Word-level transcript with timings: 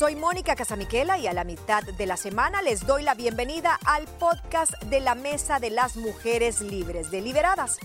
Soy 0.00 0.16
Mónica 0.16 0.56
Casamiquela 0.56 1.18
y 1.18 1.26
a 1.26 1.34
la 1.34 1.44
mitad 1.44 1.82
de 1.82 2.06
la 2.06 2.16
semana 2.16 2.62
les 2.62 2.86
doy 2.86 3.02
la 3.02 3.12
bienvenida 3.12 3.78
al 3.84 4.06
podcast 4.06 4.72
de 4.84 4.98
la 4.98 5.14
Mesa 5.14 5.60
de 5.60 5.68
las 5.68 5.96
Mujeres 5.96 6.62
Libres, 6.62 7.10
deliberadas. 7.10 7.76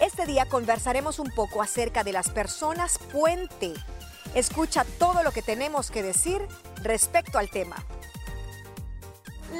Este 0.00 0.24
día 0.24 0.46
conversaremos 0.46 1.18
un 1.18 1.28
poco 1.36 1.60
acerca 1.60 2.02
de 2.02 2.12
las 2.12 2.30
personas 2.30 2.98
puente. 3.12 3.74
Escucha 4.34 4.86
todo 4.98 5.22
lo 5.22 5.32
que 5.32 5.42
tenemos 5.42 5.90
que 5.90 6.02
decir 6.02 6.40
respecto 6.82 7.36
al 7.36 7.50
tema. 7.50 7.76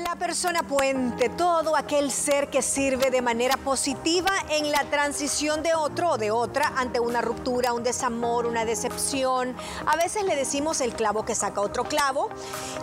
La 0.02 0.16
persona 0.16 0.64
puente, 0.64 1.28
todo 1.28 1.76
aquel 1.76 2.10
ser 2.10 2.50
que 2.50 2.62
sirve 2.62 3.12
de 3.12 3.22
manera 3.22 3.56
positiva 3.56 4.32
en 4.50 4.72
la 4.72 4.82
transición 4.90 5.62
de 5.62 5.72
otro 5.76 6.10
o 6.10 6.18
de 6.18 6.32
otra 6.32 6.72
ante 6.74 6.98
una 6.98 7.20
ruptura, 7.20 7.72
un 7.72 7.84
desamor, 7.84 8.46
una 8.46 8.64
decepción. 8.64 9.54
A 9.86 9.94
veces 9.94 10.24
le 10.24 10.34
decimos 10.34 10.80
el 10.80 10.94
clavo 10.94 11.24
que 11.24 11.36
saca 11.36 11.60
otro 11.60 11.84
clavo. 11.84 12.28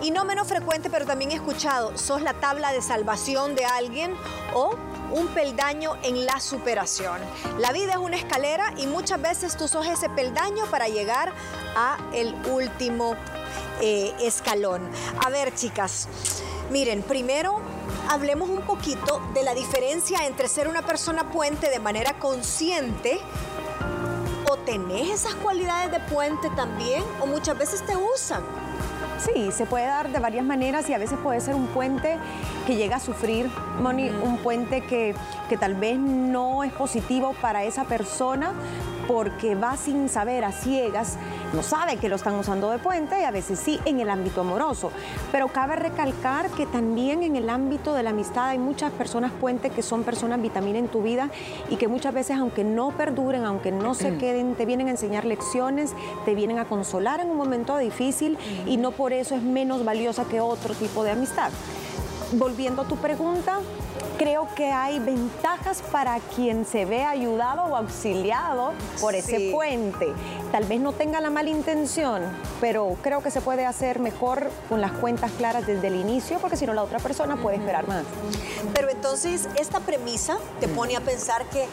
Y 0.02 0.12
no 0.12 0.23
menos 0.23 0.48
frecuente, 0.48 0.90
pero 0.90 1.05
también 1.05 1.32
he 1.32 1.35
escuchado, 1.35 1.98
sos 1.98 2.21
la 2.21 2.34
tabla 2.35 2.71
de 2.71 2.82
salvación 2.82 3.55
de 3.55 3.66
alguien 3.66 4.16
o 4.54 4.77
un 5.12 5.27
peldaño 5.27 5.98
en 6.04 6.26
la 6.26 6.40
superación. 6.40 7.20
La 7.59 7.73
vida 7.73 7.91
es 7.91 7.98
una 7.98 8.16
escalera 8.16 8.73
y 8.77 8.88
muchas 8.88 9.21
veces 9.21 9.57
tú 9.57 9.68
sos 9.68 9.85
ese 9.85 10.07
peldaño 10.07 10.66
para 10.68 10.88
llegar 10.88 11.34
a 11.76 11.98
el 12.13 12.34
último 12.46 13.18
eh, 13.82 14.13
escalón. 14.21 14.90
A 15.26 15.30
ver, 15.30 15.54
chicas. 15.54 16.07
Miren, 16.71 17.02
primero 17.02 17.59
hablemos 18.09 18.49
un 18.49 18.61
poquito 18.61 19.21
de 19.34 19.43
la 19.43 19.53
diferencia 19.53 20.25
entre 20.25 20.48
ser 20.48 20.70
una 20.70 20.81
persona 20.81 21.29
puente 21.29 21.70
de 21.70 21.79
manera 21.79 22.13
consciente 22.13 23.20
o 24.49 24.55
tenés 24.55 25.09
esas 25.09 25.35
cualidades 25.35 25.91
de 25.91 25.99
puente 25.99 26.49
también 26.55 27.03
o 27.20 27.26
muchas 27.26 27.57
veces 27.57 27.85
te 27.85 27.98
usan. 27.98 28.41
Sí, 29.17 29.52
se 29.52 29.65
puede 29.65 29.85
dar 29.85 30.13
de 30.13 30.20
varias 30.20 30.45
maneras 30.45 30.90
y 30.90 30.93
a 30.93 30.98
veces 30.98 31.20
puede 31.21 31.41
ser 31.41 31.55
un 31.55 31.68
puente 31.68 32.18
que 32.65 32.77
llega 32.77 32.96
a 32.96 32.99
sufrir, 33.01 33.51
Moni, 33.81 34.09
un 34.09 34.37
puente 34.37 34.79
que, 34.79 35.13
que 35.49 35.57
tal 35.57 35.76
vez 35.76 35.99
no 35.99 36.63
es 36.63 36.71
positivo 36.71 37.35
para 37.41 37.65
esa 37.65 37.84
persona 37.84 38.53
porque 39.12 39.55
va 39.55 39.76
sin 39.76 40.07
saber 40.07 40.45
a 40.45 40.54
ciegas 40.54 41.17
no 41.51 41.63
sabe 41.63 41.98
que 41.98 42.07
lo 42.07 42.15
están 42.15 42.35
usando 42.35 42.71
de 42.71 42.77
puente 42.77 43.20
y 43.20 43.23
a 43.26 43.31
veces 43.31 43.59
sí 43.59 43.77
en 43.84 43.99
el 43.99 44.09
ámbito 44.09 44.40
amoroso. 44.40 44.90
Pero 45.34 45.49
cabe 45.49 45.76
recalcar 45.76 46.49
que 46.51 46.65
también 46.65 47.21
en 47.23 47.35
el 47.35 47.49
ámbito 47.49 47.93
de 47.93 48.03
la 48.03 48.12
amistad 48.12 48.48
hay 48.48 48.57
muchas 48.57 48.90
personas 48.93 49.34
puente 49.34 49.70
que 49.70 49.81
son 49.81 50.03
personas 50.03 50.41
vitamina 50.41 50.79
en 50.79 50.87
tu 50.87 51.01
vida 51.01 51.29
y 51.70 51.76
que 51.76 51.90
muchas 51.90 52.13
veces 52.13 52.37
aunque 52.37 52.63
no 52.63 52.91
perduren, 52.91 53.43
aunque 53.43 53.73
no 53.73 53.95
se 53.95 54.18
queden, 54.18 54.55
te 54.55 54.65
vienen 54.65 54.87
a 54.87 54.91
enseñar 54.91 55.25
lecciones, 55.25 55.93
te 56.23 56.34
vienen 56.34 56.57
a 56.57 56.63
consolar 56.63 57.20
en 57.20 57.31
un 57.31 57.37
momento 57.37 57.77
difícil 57.77 58.37
y 58.65 58.77
no 58.77 58.91
por 58.91 59.12
eso 59.12 59.35
es 59.35 59.41
menos 59.41 59.84
valiosa 59.84 60.23
que 60.23 60.40
otro 60.40 60.73
tipo 60.73 61.03
de 61.03 61.12
amistad. 61.12 61.51
Volviendo 62.31 62.84
a 62.84 62.85
tu 62.85 62.96
pregunta, 62.96 63.59
creo 64.18 64.47
que 64.56 64.72
hay 64.72 65.00
ventajas 65.00 65.81
para 65.91 66.19
quien 66.35 66.66
se 66.66 66.85
ve 66.85 67.03
ayudado 67.03 67.63
o 67.63 67.75
auxiliado 67.75 68.74
por 69.00 69.16
ese 69.16 69.52
puente. 69.52 70.13
Tal 70.52 70.66
vez 70.66 70.80
no 70.80 70.94
tenga 70.94 71.22
la 71.22 71.30
mala 71.30 71.50
intención, 71.50 72.24
pero 72.59 72.97
creo 73.02 73.24
que 73.24 73.31
se 73.31 73.41
puede 73.41 73.66
hacer 73.66 74.00
mejor 74.00 74.52
con 74.69 74.81
las 74.81 74.91
cuentas 74.91 75.31
claras 75.31 75.66
desde 75.66 75.88
el 75.88 75.96
inicio, 75.96 76.40
porque 76.40 76.58
si 76.58 76.66
no 76.66 76.74
la 76.74 76.84
otra 76.84 77.00
persona 77.00 77.38
puede 77.38 77.58
esperar 77.58 77.88
más. 77.88 78.03
Pero 78.74 78.90
entonces 78.90 79.47
esta 79.59 79.80
premisa 79.80 80.38
te 80.59 80.68
pone 80.68 80.96
a 80.96 81.02
pensar 81.02 81.46
que 81.46 81.68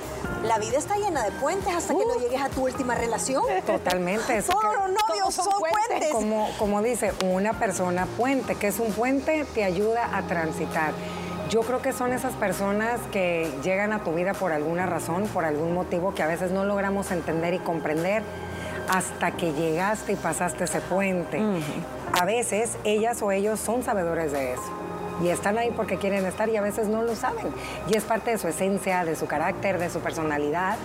la 0.45 0.59
vida 0.59 0.79
está 0.79 0.97
llena 0.97 1.23
de 1.25 1.33
puentes 1.33 1.75
hasta 1.75 1.95
que 1.95 2.05
no 2.05 2.15
llegues 2.15 2.41
a 2.41 2.49
tu 2.49 2.65
última 2.65 2.95
relación. 2.95 3.43
Totalmente. 3.67 4.43
Todos 4.43 4.75
los 4.75 4.91
novios 4.91 5.35
son, 5.35 5.53
puentes. 5.59 6.11
Como, 6.13 6.49
como 6.59 6.83
dice, 6.83 7.13
una 7.25 7.59
persona 7.59 8.07
puente, 8.17 8.55
que 8.55 8.69
es 8.69 8.79
un 8.79 8.93
puente, 8.93 9.45
te 9.55 9.65
ayuda 9.65 10.17
a 10.17 10.23
transitar. 10.23 10.93
Yo 11.49 11.63
creo 11.63 11.81
que 11.81 11.93
son 11.95 12.13
esas 12.13 12.35
personas 12.35 13.01
que 13.11 13.51
llegan 13.63 13.95
a 13.95 14.01
tu 14.01 14.13
vida 14.13 14.35
por 14.35 14.53
alguna 14.53 14.85
razón, 14.85 15.27
por 15.29 15.47
algún 15.47 15.73
motivo 15.73 16.15
que 16.15 16.23
a 16.23 16.27
veces 16.27 16.51
no 16.51 16.65
logramos 16.65 17.11
entender 17.11 17.55
y 17.55 17.59
comprender 17.59 18.23
hasta 18.89 19.31
que 19.31 19.53
llegaste 19.53 20.13
y 20.13 20.17
pasaste 20.17 20.65
ese 20.65 20.83
puente. 20.83 21.41
A 22.13 22.27
veces 22.27 22.77
ellas 22.85 23.23
o 23.23 23.33
ellos 23.33 23.61
son 23.61 23.83
sabedores 23.83 24.33
de 24.33 24.53
eso 24.53 24.63
y 25.23 25.29
están 25.29 25.59
ahí 25.59 25.73
porque 25.75 25.97
quieren 25.97 26.27
estar 26.27 26.49
y 26.49 26.57
a 26.57 26.61
veces 26.61 26.89
no 26.89 27.03
lo 27.03 27.17
saben. 27.17 27.47
Y 27.89 27.97
es 27.97 28.05
parte 28.05 28.31
de 28.33 28.39
su 28.39 28.49
esencia, 28.49 29.05
de 29.05 29.17
su 29.17 29.27
carácter, 29.27 29.79
de 29.79 29.89
su 29.89 30.01
personalidad. 30.01 30.77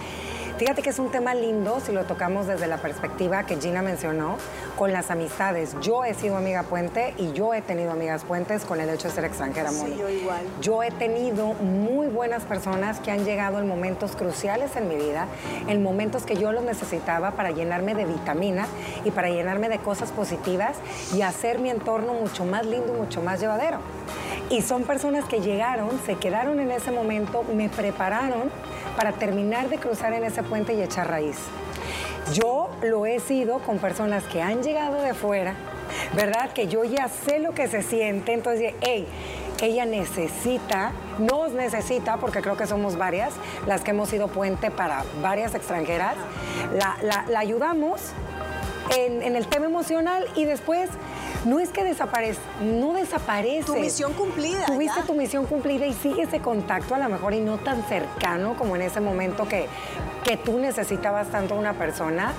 Fíjate 0.58 0.84
que 0.84 0.92
es 0.92 1.00
un 1.00 1.10
tema 1.10 1.34
lindo 1.34 1.80
si 1.80 1.92
lo 1.92 2.04
tocamos 2.04 2.46
desde 2.46 2.68
la 2.68 2.78
perspectiva 2.78 3.44
que 3.44 3.60
Gina 3.60 3.82
mencionó 3.82 4.38
con 4.78 4.94
las 4.94 5.10
amistades. 5.10 5.76
Yo 5.82 6.04
he 6.06 6.14
sido 6.14 6.38
amiga 6.38 6.62
puente 6.62 7.16
y 7.18 7.32
yo 7.34 7.56
he 7.56 7.64
tenido 7.64 7.92
amigas 7.92 8.24
puentes 8.24 8.64
con 8.64 8.80
el 8.80 8.88
hecho 8.90 9.08
de 9.08 9.16
ser 9.16 9.26
extranjera. 9.26 9.72
Sí, 9.72 9.96
yo 9.98 10.08
igual. 10.08 10.46
Yo 10.62 10.84
he 10.84 10.92
tenido 10.92 11.54
muy 11.54 12.06
buenas 12.06 12.44
personas 12.44 13.00
que 13.00 13.10
han 13.10 13.26
llegado 13.26 13.60
en 13.60 13.68
momentos 13.68 14.16
cruciales 14.16 14.76
en 14.76 14.88
mi 14.88 14.96
vida, 14.96 15.26
en 15.68 15.82
momentos 15.82 16.24
que 16.24 16.36
yo 16.36 16.52
los 16.52 16.64
necesitaba 16.64 17.32
para 17.32 17.50
llenarme 17.50 17.96
de 17.96 18.06
vitamina 18.06 18.68
y 19.04 19.10
para 19.10 19.30
llenarme 19.30 19.70
de 19.70 19.80
cosas 19.80 20.12
positivas 20.12 20.78
y 21.16 21.24
hacer 21.24 21.58
mi 21.58 21.72
entorno 21.72 22.14
mucho 22.14 22.46
más 22.46 22.64
lindo 22.66 22.94
y 22.94 22.98
mucho 22.98 23.24
más 23.24 23.40
llevadero. 23.40 23.80
Y 24.50 24.62
son 24.62 24.84
personas 24.84 25.26
que 25.26 25.42
llegaron, 25.42 25.90
se 26.06 26.16
quedaron 26.16 26.60
en 26.60 26.72
ese 26.72 26.92
momento, 26.92 27.44
me 27.54 27.70
prepararon 27.70 28.52
para 28.96 29.14
terminar 29.14 29.70
de 29.70 29.78
cruzar 29.78 30.14
en 30.14 30.24
ese 30.24 30.44
puente 30.44 30.74
y 30.74 30.82
echar 30.82 31.10
raíz. 31.10 31.38
Yo 32.34 32.70
lo 32.82 33.06
he 33.06 33.20
sido 33.20 33.60
con 33.60 33.80
personas 33.80 34.24
que 34.26 34.42
han 34.42 34.64
llegado 34.64 35.02
de 35.02 35.14
fuera, 35.14 35.56
¿verdad? 36.16 36.52
Que 36.54 36.68
yo 36.68 36.84
ya 36.84 37.10
sé 37.10 37.40
lo 37.40 37.54
que 37.54 37.68
se 37.68 37.82
siente, 37.82 38.34
entonces, 38.34 38.74
hey, 38.82 39.08
ella 39.62 39.86
necesita, 39.86 40.92
nos 41.20 41.52
necesita, 41.52 42.18
porque 42.18 42.42
creo 42.42 42.58
que 42.58 42.68
somos 42.68 42.98
varias, 42.98 43.34
las 43.66 43.82
que 43.82 43.92
hemos 43.92 44.10
sido 44.10 44.28
puente 44.28 44.72
para 44.72 45.04
varias 45.22 45.56
extranjeras, 45.56 46.16
la, 47.02 47.38
ayudamos 47.38 48.02
en, 48.98 49.22
en 49.22 49.36
el 49.36 49.48
tema 49.48 49.66
emocional 49.66 50.26
y 50.36 50.46
después 50.46 50.90
no 51.46 51.60
es 51.60 51.70
que 51.70 51.84
desaparece, 51.84 52.40
no 52.62 52.94
desaparece. 52.94 53.66
Tu 53.66 53.76
misión 53.76 54.14
cumplida. 54.14 54.66
Tuviste 54.66 55.02
tu 55.04 55.14
misión 55.14 55.46
cumplida 55.46 55.86
y 55.86 55.94
sigue 55.94 56.24
ese 56.24 56.40
contacto 56.40 56.96
a 56.96 57.00
lo 57.00 57.10
mejor 57.10 57.34
y 57.34 57.42
no 57.42 57.58
tan 57.58 57.84
cercano 57.88 58.56
como 58.58 58.76
en 58.76 58.84
ese 58.84 59.02
momento 59.02 59.48
que, 59.48 59.68
que 60.24 60.38
tú 60.38 60.60
necesitabas 60.60 61.28
tanto 61.30 61.56
a 61.56 61.58
una 61.58 61.74
persona. 61.74 62.34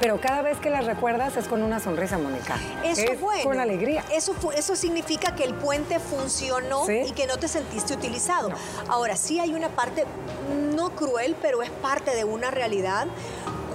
Pero 0.00 0.20
cada 0.20 0.42
vez 0.42 0.58
que 0.58 0.70
las 0.70 0.84
recuerdas 0.84 1.36
es 1.36 1.46
con 1.46 1.62
una 1.62 1.80
sonrisa, 1.80 2.18
Mónica. 2.18 2.58
Eso 2.84 3.02
es 3.12 3.44
Con 3.44 3.60
alegría. 3.60 4.04
Eso, 4.12 4.34
eso 4.56 4.76
significa 4.76 5.34
que 5.34 5.44
el 5.44 5.54
puente 5.54 5.98
funcionó 5.98 6.84
y 6.90 7.12
que 7.12 7.26
no 7.26 7.36
te 7.36 7.48
sentiste 7.48 7.94
utilizado. 7.94 8.50
Ahora, 8.88 9.16
sí 9.16 9.38
hay 9.38 9.54
una 9.54 9.68
parte 9.68 10.04
no 10.74 10.90
cruel, 10.90 11.36
pero 11.40 11.62
es 11.62 11.70
parte 11.70 12.14
de 12.14 12.24
una 12.24 12.50
realidad. 12.50 13.06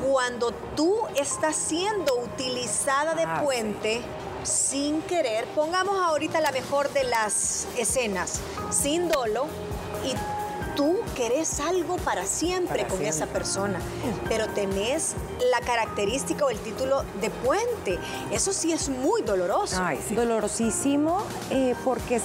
Cuando 0.06 0.51
tú 0.75 0.96
estás 1.16 1.56
siendo 1.56 2.16
utilizada 2.16 3.16
de 3.16 3.23
ah, 3.23 3.41
puente, 3.44 4.01
sin 4.44 5.02
querer, 5.04 5.46
pongamos 5.56 5.96
ahorita 6.02 6.42
la 6.42 6.52
mejor 6.52 6.92
de 6.94 7.04
las 7.04 7.68
escenas, 7.78 8.40
sin 8.72 9.10
dolo, 9.10 9.48
y 10.06 10.14
tú 10.80 10.96
querés 11.14 11.60
algo 11.60 11.98
para 11.98 12.26
siempre 12.26 12.88
con 12.88 13.02
esa 13.04 13.26
persona, 13.26 13.80
pero 14.30 14.48
tenés 14.48 15.14
la 15.52 15.60
característica 15.60 16.46
o 16.46 16.50
el 16.50 16.58
título 16.60 17.04
de 17.20 17.30
puente. 17.30 18.00
Eso 18.32 18.54
sí 18.54 18.72
es 18.72 18.88
muy 18.88 19.22
doloroso. 19.22 19.82
Dolorosísimo 20.12 21.22
eh, 21.50 21.76
porque 21.84 22.22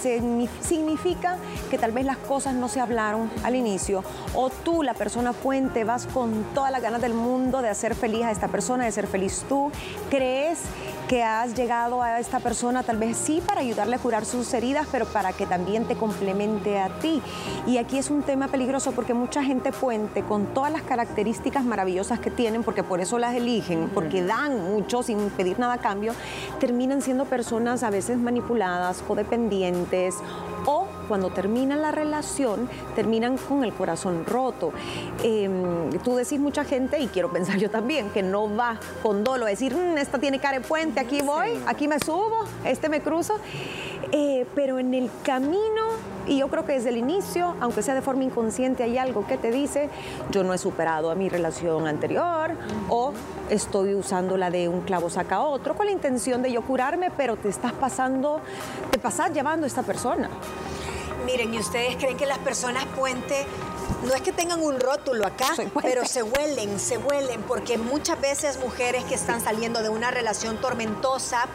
significa 0.61 1.39
que 1.69 1.79
tal 1.79 1.91
vez 1.91 2.05
las 2.05 2.19
cosas 2.19 2.55
no 2.55 2.69
se 2.69 2.79
hablaron 2.81 3.29
al 3.43 3.57
inicio 3.57 4.05
o 4.35 4.51
tú, 4.51 4.85
la 4.85 4.95
persona 4.95 5.33
puente, 5.33 5.83
vas 5.83 6.07
con 6.07 6.45
todas 6.55 6.71
las 6.71 6.81
ganas 6.81 7.01
del 7.01 7.15
mundo 7.15 7.61
de 7.61 7.71
hacer 7.71 7.97
feliz 7.97 8.23
a 8.23 8.31
esta 8.31 8.47
persona, 8.47 8.85
de 8.85 8.93
ser 8.93 9.09
feliz 9.09 9.45
tú, 9.49 9.73
crees 10.11 10.61
que 11.09 11.23
has 11.23 11.55
llegado 11.55 12.03
a 12.03 12.19
esta 12.19 12.41
persona 12.41 12.83
tal 12.83 12.97
vez 12.97 13.17
sí 13.17 13.43
para 13.47 13.61
ayudarle 13.61 13.97
a 13.97 13.99
curar 13.99 14.25
sus 14.25 14.53
heridas, 14.55 14.87
pero 14.91 15.07
para 15.07 15.33
que 15.33 15.47
también 15.47 15.85
te 15.85 15.97
complemente 15.97 16.79
a 16.79 16.89
ti. 17.01 17.21
Y 17.67 17.79
aquí 17.79 17.99
es 17.99 18.11
un 18.11 18.23
tema 18.23 18.49
peligroso 18.49 18.93
porque 18.93 19.15
mucha 19.15 19.43
gente 19.43 19.73
puente 19.73 20.23
con 20.23 20.47
todas 20.47 20.73
las 20.73 20.83
características 20.83 21.65
maravillosas 21.65 22.19
que 22.21 22.31
tienen, 22.31 22.63
porque 22.63 22.83
por 22.83 23.01
eso 23.01 23.19
las 23.19 23.35
eligen, 23.35 23.91
porque 23.93 24.23
dan 24.23 24.73
mucho 24.73 25.03
sin 25.03 25.31
pedir 25.31 25.59
nada 25.59 25.75
a 25.75 25.79
cambio, 25.79 26.15
terminan 26.59 27.03
siendo 27.03 27.27
personas 27.27 27.83
a 27.83 27.91
veces 27.91 28.19
manipuladas, 28.19 29.03
codependientes 29.03 30.17
o 30.67 30.87
cuando 31.05 31.31
terminan 31.31 31.83
la 31.83 31.91
relación, 31.91 32.69
terminan 32.95 33.37
con 33.37 33.65
el 33.65 33.73
corazón 33.73 34.25
roto. 34.27 34.73
Em, 35.23 35.91
tú 36.03 36.17
decís 36.17 36.39
mucha 36.39 36.65
gente, 36.65 36.99
y 36.99 37.09
quiero 37.09 37.31
pensar 37.31 37.57
yo 37.59 37.71
también, 37.71 38.11
que 38.11 38.23
no 38.23 38.55
va 38.55 38.79
con 39.03 39.25
dolo, 39.25 39.47
decir, 39.47 39.75
mm, 39.75 39.99
esta 39.99 40.19
tiene 40.19 40.39
cara 40.39 40.59
de 40.59 40.65
puente, 40.65 41.01
aquí 41.01 41.23
voy, 41.23 41.51
aquí 41.67 41.89
me 41.89 41.99
subo, 42.01 42.45
este 42.65 42.89
me 42.89 43.01
cruzo. 43.01 43.35
Eh, 44.13 44.47
pero 44.55 44.79
en 44.79 44.95
el 44.95 45.11
camino, 45.23 45.83
y 46.27 46.39
yo 46.39 46.49
creo 46.49 46.65
que 46.65 46.73
desde 46.73 46.91
el 46.91 46.97
inicio, 46.99 47.55
aunque 47.61 47.83
sea 47.83 47.95
de 47.95 48.03
forma 48.03 48.25
inconsciente, 48.25 48.83
hay 48.83 48.99
algo 48.99 49.27
que 49.27 49.37
te 49.37 49.51
dice, 49.51 49.89
yo 50.31 50.45
no 50.45 50.55
he 50.55 50.59
superado 50.59 51.11
a 51.11 51.15
mi 51.15 51.29
relación 51.29 51.87
anterior, 51.87 52.53
o 52.89 53.13
estoy 53.51 53.95
usando 53.95 54.37
la 54.37 54.51
de 54.51 54.69
un 54.69 54.83
clavo 54.83 55.11
saca 55.11 55.41
otro 55.41 55.75
con 55.75 55.87
la 55.87 55.93
intención 55.93 56.43
de 56.43 56.53
yo 56.53 56.63
curarme, 56.63 57.11
pero 57.17 57.37
te 57.37 57.49
estás 57.49 57.73
pasando, 57.73 58.41
te 58.91 58.99
pasas 58.99 59.33
llevando 59.33 59.65
a 59.65 59.67
esta 59.67 59.83
persona. 59.83 60.29
Miren, 61.25 61.55
¿y 61.55 61.59
ustedes 61.59 61.97
creen 61.97 62.17
que 62.17 62.27
las 62.27 62.39
personas 62.39 62.85
puente 62.97 63.47
no 64.05 64.15
es 64.15 64.23
que 64.23 64.33
tengan 64.33 64.63
un 64.63 64.79
rótulo 64.81 65.27
acá, 65.27 65.49
pero 65.83 66.05
se 66.05 66.23
huelen, 66.23 66.79
se 66.79 66.99
huelen, 66.99 67.43
porque 67.43 67.79
muchas 67.79 68.21
veces 68.21 68.59
mujeres 68.59 69.05
que 69.05 69.15
están 69.15 69.41
saliendo 69.41 69.83
de 69.83 69.89
una 69.89 70.11
relación 70.11 70.61
tormentosa, 70.61 71.49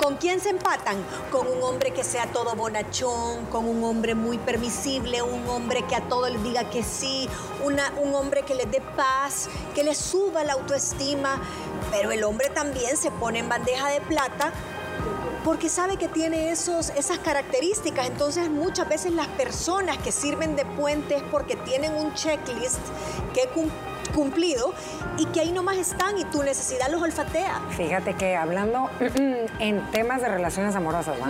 ¿Con 0.00 0.16
quién 0.16 0.40
se 0.40 0.48
empatan? 0.48 0.96
Con 1.30 1.46
un 1.46 1.62
hombre 1.62 1.90
que 1.90 2.04
sea 2.04 2.26
todo 2.32 2.56
bonachón, 2.56 3.44
con 3.46 3.66
un 3.66 3.84
hombre 3.84 4.14
muy 4.14 4.38
permisible, 4.38 5.20
un 5.20 5.46
hombre 5.46 5.82
que 5.82 5.94
a 5.94 6.00
todo 6.00 6.30
le 6.30 6.38
diga 6.38 6.70
que 6.70 6.82
sí, 6.82 7.28
una, 7.62 7.92
un 8.02 8.14
hombre 8.14 8.42
que 8.42 8.54
les 8.54 8.70
dé 8.70 8.80
paz, 8.80 9.50
que 9.74 9.84
les 9.84 9.98
suba 9.98 10.42
la 10.42 10.54
autoestima. 10.54 11.38
Pero 11.90 12.12
el 12.12 12.24
hombre 12.24 12.48
también 12.48 12.96
se 12.96 13.10
pone 13.10 13.40
en 13.40 13.50
bandeja 13.50 13.90
de 13.90 14.00
plata 14.00 14.54
porque 15.44 15.68
sabe 15.68 15.96
que 15.96 16.08
tiene 16.08 16.50
esos, 16.50 16.90
esas 16.90 17.18
características. 17.18 18.06
Entonces 18.06 18.50
muchas 18.50 18.88
veces 18.88 19.12
las 19.12 19.28
personas 19.28 19.98
que 19.98 20.12
sirven 20.12 20.56
de 20.56 20.64
puentes 20.64 21.22
porque 21.30 21.56
tienen 21.56 21.94
un 21.94 22.14
checklist 22.14 22.80
que 23.34 23.48
cumplido 24.14 24.74
y 25.18 25.26
que 25.26 25.40
ahí 25.40 25.52
nomás 25.52 25.78
están 25.78 26.18
y 26.18 26.24
tu 26.24 26.42
necesidad 26.42 26.88
los 26.90 27.02
olfatea. 27.02 27.60
Fíjate 27.76 28.14
que 28.14 28.36
hablando 28.36 28.90
en 29.58 29.80
temas 29.92 30.20
de 30.20 30.28
relaciones 30.28 30.74
amorosas, 30.74 31.18
¿no? 31.18 31.26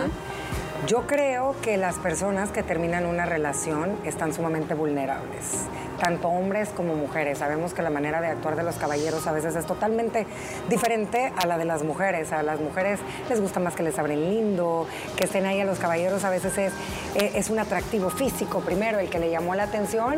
Yo 0.87 1.05
creo 1.05 1.55
que 1.61 1.77
las 1.77 1.99
personas 1.99 2.49
que 2.51 2.63
terminan 2.63 3.05
una 3.05 3.25
relación 3.27 3.99
están 4.03 4.33
sumamente 4.33 4.73
vulnerables 4.73 5.67
tanto 6.01 6.29
hombres 6.29 6.69
como 6.69 6.95
mujeres. 6.95 7.37
Sabemos 7.37 7.75
que 7.75 7.83
la 7.83 7.91
manera 7.91 8.21
de 8.21 8.27
actuar 8.27 8.55
de 8.55 8.63
los 8.63 8.75
caballeros 8.77 9.27
a 9.27 9.31
veces 9.31 9.55
es 9.55 9.65
totalmente 9.67 10.25
diferente 10.67 11.31
a 11.37 11.45
la 11.45 11.59
de 11.59 11.65
las 11.65 11.83
mujeres. 11.83 12.31
A 12.33 12.41
las 12.41 12.59
mujeres 12.59 12.99
les 13.29 13.39
gusta 13.39 13.59
más 13.59 13.75
que 13.75 13.83
les 13.83 13.99
abren 13.99 14.27
lindo, 14.27 14.87
que 15.15 15.25
estén 15.25 15.45
ahí 15.45 15.59
a 15.61 15.65
los 15.65 15.77
caballeros 15.77 16.23
a 16.23 16.31
veces 16.31 16.57
es, 16.57 16.73
eh, 17.13 17.33
es 17.35 17.51
un 17.51 17.59
atractivo 17.59 18.09
físico 18.09 18.61
primero 18.61 18.97
el 18.97 19.11
que 19.11 19.19
le 19.19 19.29
llamó 19.29 19.53
la 19.53 19.63
atención 19.63 20.15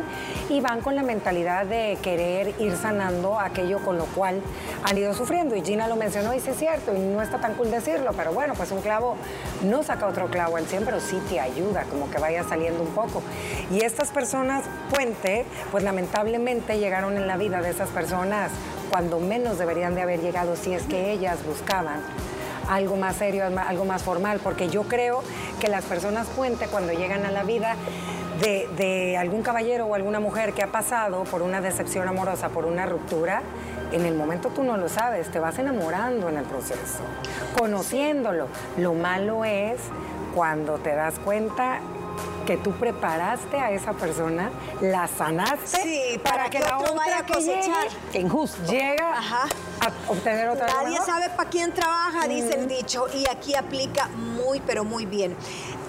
y 0.48 0.62
van 0.62 0.80
con 0.80 0.96
la 0.96 1.02
mentalidad 1.02 1.66
de 1.66 1.98
querer 2.00 2.54
ir 2.58 2.76
sanando 2.76 3.38
aquello 3.38 3.80
con 3.84 3.98
lo 3.98 4.06
cual 4.06 4.40
han 4.84 4.96
ido 4.96 5.12
sufriendo. 5.12 5.54
Y 5.54 5.62
Gina 5.62 5.86
lo 5.86 5.96
mencionó 5.96 6.32
y 6.32 6.40
sí 6.40 6.48
es 6.48 6.56
cierto, 6.56 6.94
y 6.94 6.98
no 6.98 7.20
está 7.20 7.42
tan 7.42 7.54
cool 7.54 7.70
decirlo, 7.70 8.12
pero 8.16 8.32
bueno, 8.32 8.54
pues 8.54 8.70
un 8.70 8.80
clavo 8.80 9.16
no 9.62 9.82
saca 9.82 10.06
otro 10.06 10.28
clavo 10.28 10.53
100, 10.62 10.84
pero 10.84 11.00
sí 11.00 11.20
te 11.28 11.40
ayuda, 11.40 11.84
como 11.84 12.10
que 12.10 12.18
vaya 12.18 12.44
saliendo 12.44 12.82
un 12.82 12.90
poco. 12.90 13.22
Y 13.70 13.80
estas 13.80 14.10
personas, 14.10 14.64
puente, 14.90 15.44
pues 15.70 15.82
lamentablemente 15.84 16.78
llegaron 16.78 17.16
en 17.16 17.26
la 17.26 17.36
vida 17.36 17.60
de 17.60 17.70
esas 17.70 17.88
personas 17.90 18.50
cuando 18.90 19.18
menos 19.18 19.58
deberían 19.58 19.94
de 19.94 20.02
haber 20.02 20.20
llegado 20.20 20.56
si 20.56 20.72
es 20.72 20.84
que 20.84 21.12
ellas 21.12 21.38
buscaban 21.44 22.00
algo 22.68 22.96
más 22.96 23.16
serio, 23.16 23.44
algo 23.44 23.84
más 23.84 24.02
formal, 24.02 24.40
porque 24.42 24.68
yo 24.68 24.84
creo 24.84 25.22
que 25.60 25.68
las 25.68 25.84
personas 25.84 26.26
puente 26.28 26.66
cuando 26.66 26.92
llegan 26.92 27.26
a 27.26 27.30
la 27.30 27.42
vida 27.42 27.76
de, 28.40 28.68
de, 28.76 29.16
algún 29.16 29.42
caballero 29.42 29.86
o 29.86 29.94
alguna 29.94 30.18
mujer 30.20 30.54
que 30.54 30.62
ha 30.62 30.68
pasado 30.68 31.24
por 31.24 31.42
una 31.42 31.60
decepción 31.60 32.08
amorosa, 32.08 32.48
por 32.48 32.64
una 32.64 32.86
ruptura, 32.86 33.42
en 33.92 34.06
el 34.06 34.14
momento 34.14 34.48
tú 34.48 34.64
no 34.64 34.76
lo 34.76 34.88
sabes, 34.88 35.30
te 35.30 35.38
vas 35.38 35.58
enamorando 35.58 36.28
en 36.28 36.38
el 36.38 36.44
proceso, 36.44 37.00
conociéndolo. 37.56 38.48
Lo 38.76 38.94
malo 38.94 39.44
es 39.44 39.78
cuando 40.34 40.78
te 40.78 40.94
das 40.94 41.18
cuenta 41.20 41.80
que 42.46 42.56
tú 42.58 42.72
preparaste 42.72 43.58
a 43.58 43.70
esa 43.70 43.92
persona, 43.92 44.50
la 44.80 45.08
sanaste 45.08 46.20
para, 46.22 46.50
que, 46.50 46.60
la 46.60 46.78
otra 46.78 46.92
vaya 46.92 47.18
a 47.20 47.26
cosechar. 47.26 47.88
que 48.12 48.20
injusto. 48.20 48.70
llega 48.70 49.14
a 49.80 49.88
obtener 50.08 50.48
otra 50.50 50.66
Nadie 50.66 50.98
sabe 50.98 51.30
para 51.30 51.48
quién 51.48 51.72
trabaja, 51.72 52.28
dice 52.28 52.54
el 52.54 52.68
dicho, 52.68 53.06
y 53.14 53.26
aquí 53.30 53.54
aplica 53.54 54.08
muy, 54.08 54.60
pero 54.60 54.84
muy 54.84 55.06
bien. 55.06 55.34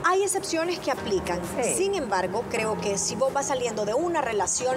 Hay 0.05 0.23
excepciones 0.23 0.79
que 0.79 0.91
aplican. 0.91 1.41
Sin 1.75 1.95
embargo, 1.95 2.43
creo 2.49 2.79
que 2.79 2.97
si 2.97 3.15
vos 3.15 3.33
vas 3.33 3.47
saliendo 3.47 3.85
de 3.85 3.95
una 3.95 4.21
relación 4.21 4.75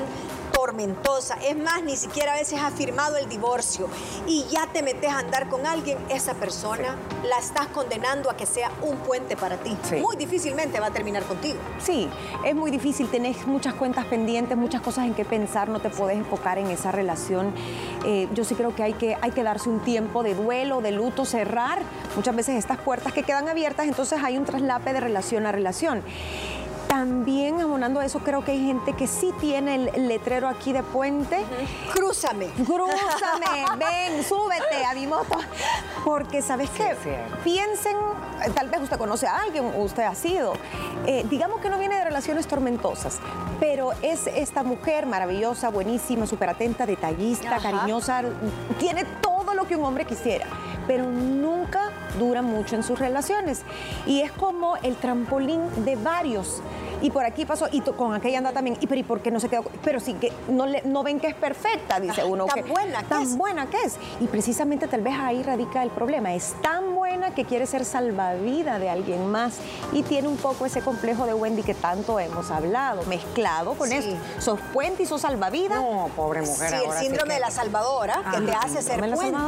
tormentosa, 0.59 1.37
es 1.47 1.57
más, 1.57 1.85
ni 1.85 1.95
siquiera 1.95 2.33
a 2.33 2.35
veces 2.35 2.59
has 2.61 2.75
firmado 2.75 3.17
el 3.17 3.29
divorcio 3.29 3.89
y 4.27 4.45
ya 4.51 4.67
te 4.67 4.83
metes 4.83 5.09
a 5.09 5.21
andar 5.21 5.49
con 5.49 5.65
alguien, 5.67 5.97
esa 6.09 6.35
persona 6.35 6.97
la 7.29 7.39
estás 7.39 7.69
condenando 7.69 8.29
a 8.29 8.37
que 8.37 8.45
sea 8.45 8.73
un 8.83 8.97
puente 8.97 9.37
para 9.37 9.57
ti. 9.59 9.77
Muy 10.01 10.17
difícilmente 10.17 10.81
va 10.81 10.87
a 10.87 10.91
terminar 10.91 11.23
contigo. 11.23 11.59
Sí, 11.79 12.09
es 12.45 12.57
muy 12.57 12.73
difícil, 12.73 13.09
tenés 13.09 13.47
muchas 13.47 13.75
cuentas 13.75 14.07
pendientes, 14.07 14.59
muchas 14.59 14.81
cosas 14.81 15.07
en 15.07 15.15
que 15.15 15.25
pensar, 15.25 15.69
no 15.69 15.79
te 15.79 15.91
puedes 15.91 16.19
enfocar 16.19 16.59
en 16.59 16.67
esa 16.67 16.91
relación. 16.91 17.55
Eh, 18.05 18.27
yo 18.35 18.43
sí 18.43 18.57
creo 18.57 18.75
que 18.75 18.83
hay, 18.83 18.95
que 18.95 19.17
hay 19.21 19.31
que 19.31 19.45
darse 19.45 19.69
un 19.69 19.79
tiempo 19.79 20.25
de 20.25 20.35
duelo, 20.35 20.81
de 20.81 20.91
luto, 20.91 21.25
cerrar 21.25 21.83
muchas 22.17 22.35
veces 22.35 22.57
estas 22.57 22.79
puertas 22.79 23.13
que 23.13 23.23
quedan 23.23 23.49
abiertas, 23.49 23.87
entonces 23.87 24.19
hay 24.25 24.37
un 24.37 24.45
traslape 24.45 24.93
de 24.93 24.99
relación 24.99 25.47
a 25.47 25.53
relación. 25.53 26.03
También 26.99 27.61
abonando 27.61 28.00
a 28.00 28.05
eso, 28.05 28.19
creo 28.19 28.45
que 28.45 28.50
hay 28.50 28.67
gente 28.67 28.93
que 28.93 29.06
sí 29.06 29.33
tiene 29.41 29.89
el 29.95 30.09
letrero 30.09 30.49
aquí 30.49 30.73
de 30.73 30.83
puente. 30.83 31.45
Crúzame. 31.95 32.49
Crúzame, 32.49 33.67
ven, 33.79 34.25
súbete 34.25 34.85
a 34.85 34.95
mi 34.95 35.06
moto. 35.06 35.39
Porque, 36.05 36.43
¿sabes 36.43 36.69
qué? 36.71 36.97
Piensen, 37.45 37.95
eh, 38.45 38.50
tal 38.53 38.69
vez 38.69 38.81
usted 38.81 38.99
conoce 38.99 39.29
a 39.29 39.43
alguien, 39.43 39.67
usted 39.77 40.03
ha 40.03 40.17
sido. 40.17 40.55
Eh, 41.06 41.25
digamos 41.31 41.61
que 41.61 41.71
no 41.71 41.79
viene 41.79 41.95
de 41.95 42.03
relaciones 42.03 42.49
tormentosas, 42.49 43.21
pero 43.61 43.93
es 44.03 44.27
esta 44.27 44.65
mujer 44.65 45.06
maravillosa, 45.06 45.69
buenísima, 45.69 46.27
súper 46.27 46.49
atenta, 46.49 46.85
detallista, 46.85 47.61
cariñosa, 47.61 48.25
tiene 48.81 49.05
todo 49.23 49.55
lo 49.55 49.69
que 49.69 49.77
un 49.77 49.85
hombre 49.85 50.05
quisiera, 50.05 50.47
pero 50.88 51.05
nunca 51.05 51.93
dura 52.19 52.43
mucho 52.43 52.75
en 52.75 52.82
sus 52.82 52.99
relaciones. 52.99 53.62
Y 54.06 54.23
es 54.23 54.32
como 54.32 54.76
el 54.79 54.96
trampolín 54.96 55.61
de 55.85 55.94
varios 55.94 56.61
y 57.00 57.11
por 57.11 57.25
aquí 57.25 57.44
pasó, 57.44 57.69
y 57.70 57.81
con 57.81 58.14
aquella 58.14 58.38
anda 58.38 58.52
también, 58.52 58.76
y 58.81 58.87
pero 58.87 59.00
¿y 59.00 59.05
por 59.05 59.20
qué 59.20 59.31
no 59.31 59.38
se 59.38 59.49
quedó? 59.49 59.62
Pero 59.85 60.00
sí 60.00 60.14
que 60.14 60.32
no, 60.49 60.67
le, 60.67 60.82
no 60.82 61.02
ven 61.02 61.20
que 61.20 61.29
es 61.29 61.35
perfecta, 61.35 62.00
dice 62.00 62.25
uno. 62.25 62.46
Tan 62.46 62.67
buena 62.67 63.02
que 63.02 63.08
Tan 63.08 63.38
buena 63.38 63.67
que 63.67 63.76
es. 63.82 63.96
Y 64.20 64.26
precisamente 64.26 64.88
tal 64.88 65.02
vez 65.02 65.14
ahí 65.19 65.43
radica 65.43 65.82
el 65.82 65.90
problema. 65.90 66.35
Es 66.35 66.55
tan 66.61 66.94
buena 66.94 67.35
que 67.35 67.44
quiere 67.44 67.67
ser 67.67 67.85
salvavida 67.85 68.79
de 68.79 68.90
alguien 68.90 69.31
más 69.31 69.58
y 69.93 70.02
tiene 70.02 70.29
un 70.29 70.37
poco 70.37 70.67
ese 70.67 70.82
complejo 70.82 71.26
de 71.26 71.35
Wendy 71.35 71.62
que 71.62 71.75
tanto 71.75 72.19
hemos 72.19 72.50
hablado, 72.50 73.02
mezclado 73.05 73.75
con 73.75 73.93
eso. 73.93 74.17
Sos 74.38 74.58
puente 74.73 75.05
y 75.05 75.06
sos 75.06 75.20
salvavida. 75.20 75.76
No, 75.76 76.11
pobre 76.17 76.43
mujer. 76.43 76.70
Sí, 76.70 76.85
el 76.85 76.93
síndrome 76.99 77.35
de 77.35 77.40
la 77.40 77.50
salvadora 77.50 78.23
que 78.35 78.40
te 78.40 78.52
hace 78.52 78.82
ser 78.82 78.99
puente. 79.14 79.38